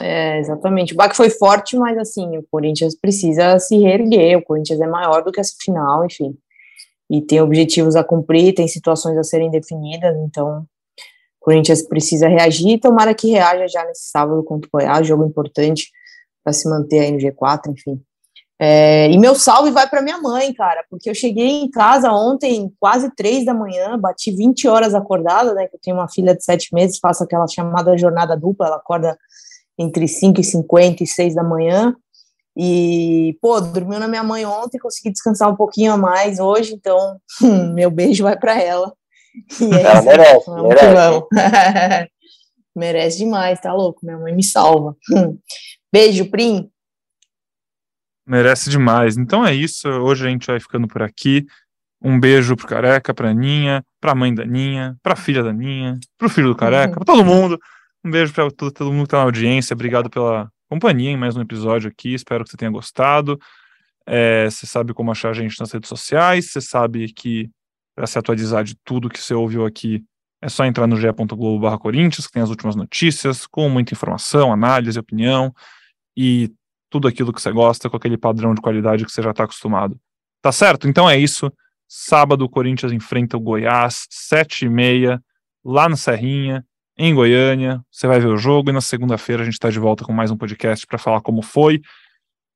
[0.00, 0.94] é, exatamente.
[0.94, 4.38] O baque foi forte, mas assim, o Corinthians precisa se reerguer.
[4.38, 6.34] O Corinthians é maior do que essa final, enfim.
[7.10, 10.66] E tem objetivos a cumprir, tem situações a serem definidas, então o
[11.40, 12.78] Corinthians precisa reagir.
[12.78, 15.90] Tomara que reaja já nesse sábado contra o Goiás, jogo importante
[16.44, 18.00] para se manter aí no G4, enfim.
[18.62, 22.70] É, e meu salve vai para minha mãe, cara, porque eu cheguei em casa ontem,
[22.78, 25.66] quase três da manhã, bati 20 horas acordada, né?
[25.66, 29.16] Que eu tenho uma filha de sete meses, faço aquela chamada jornada dupla, ela acorda
[29.78, 31.96] entre 5 e 50 e 6 da manhã.
[32.54, 37.16] E, pô, dormiu na minha mãe ontem, consegui descansar um pouquinho a mais hoje, então
[37.72, 38.92] meu beijo vai para ela.
[39.58, 42.10] E é ela merece, merece.
[42.76, 44.00] merece demais, tá louco?
[44.02, 44.94] Minha mãe me salva.
[45.90, 46.70] Beijo, Prim.
[48.30, 49.16] Merece demais.
[49.16, 49.88] Então é isso.
[49.88, 51.44] Hoje a gente vai ficando por aqui.
[52.00, 56.28] Um beijo pro Careca, pra Aninha, pra mãe da Aninha, pra filha da Aninha, pro
[56.28, 57.58] filho do Careca, pra todo mundo.
[58.04, 59.74] Um beijo pra todo, todo mundo que tá na audiência.
[59.74, 62.14] Obrigado pela companhia em mais um episódio aqui.
[62.14, 63.36] Espero que você tenha gostado.
[64.06, 66.52] É, você sabe como achar a gente nas redes sociais.
[66.52, 67.50] Você sabe que
[67.96, 70.04] para se atualizar de tudo que você ouviu aqui,
[70.40, 74.96] é só entrar no ge.globo Corinthians, que tem as últimas notícias, com muita informação, análise,
[75.00, 75.52] opinião.
[76.16, 76.48] E
[76.90, 79.98] tudo aquilo que você gosta, com aquele padrão de qualidade que você já está acostumado.
[80.42, 80.88] Tá certo?
[80.88, 81.52] Então é isso.
[81.88, 85.22] Sábado, o Corinthians enfrenta o Goiás, sete e meia,
[85.64, 86.64] lá no Serrinha,
[86.96, 87.80] em Goiânia.
[87.90, 90.30] Você vai ver o jogo e na segunda-feira a gente está de volta com mais
[90.30, 91.80] um podcast para falar como foi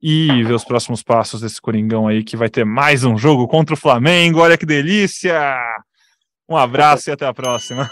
[0.02, 3.74] e ver os próximos passos desse Coringão aí, que vai ter mais um jogo contra
[3.74, 4.40] o Flamengo.
[4.40, 5.58] Olha que delícia!
[6.48, 7.88] Um abraço e até a próxima.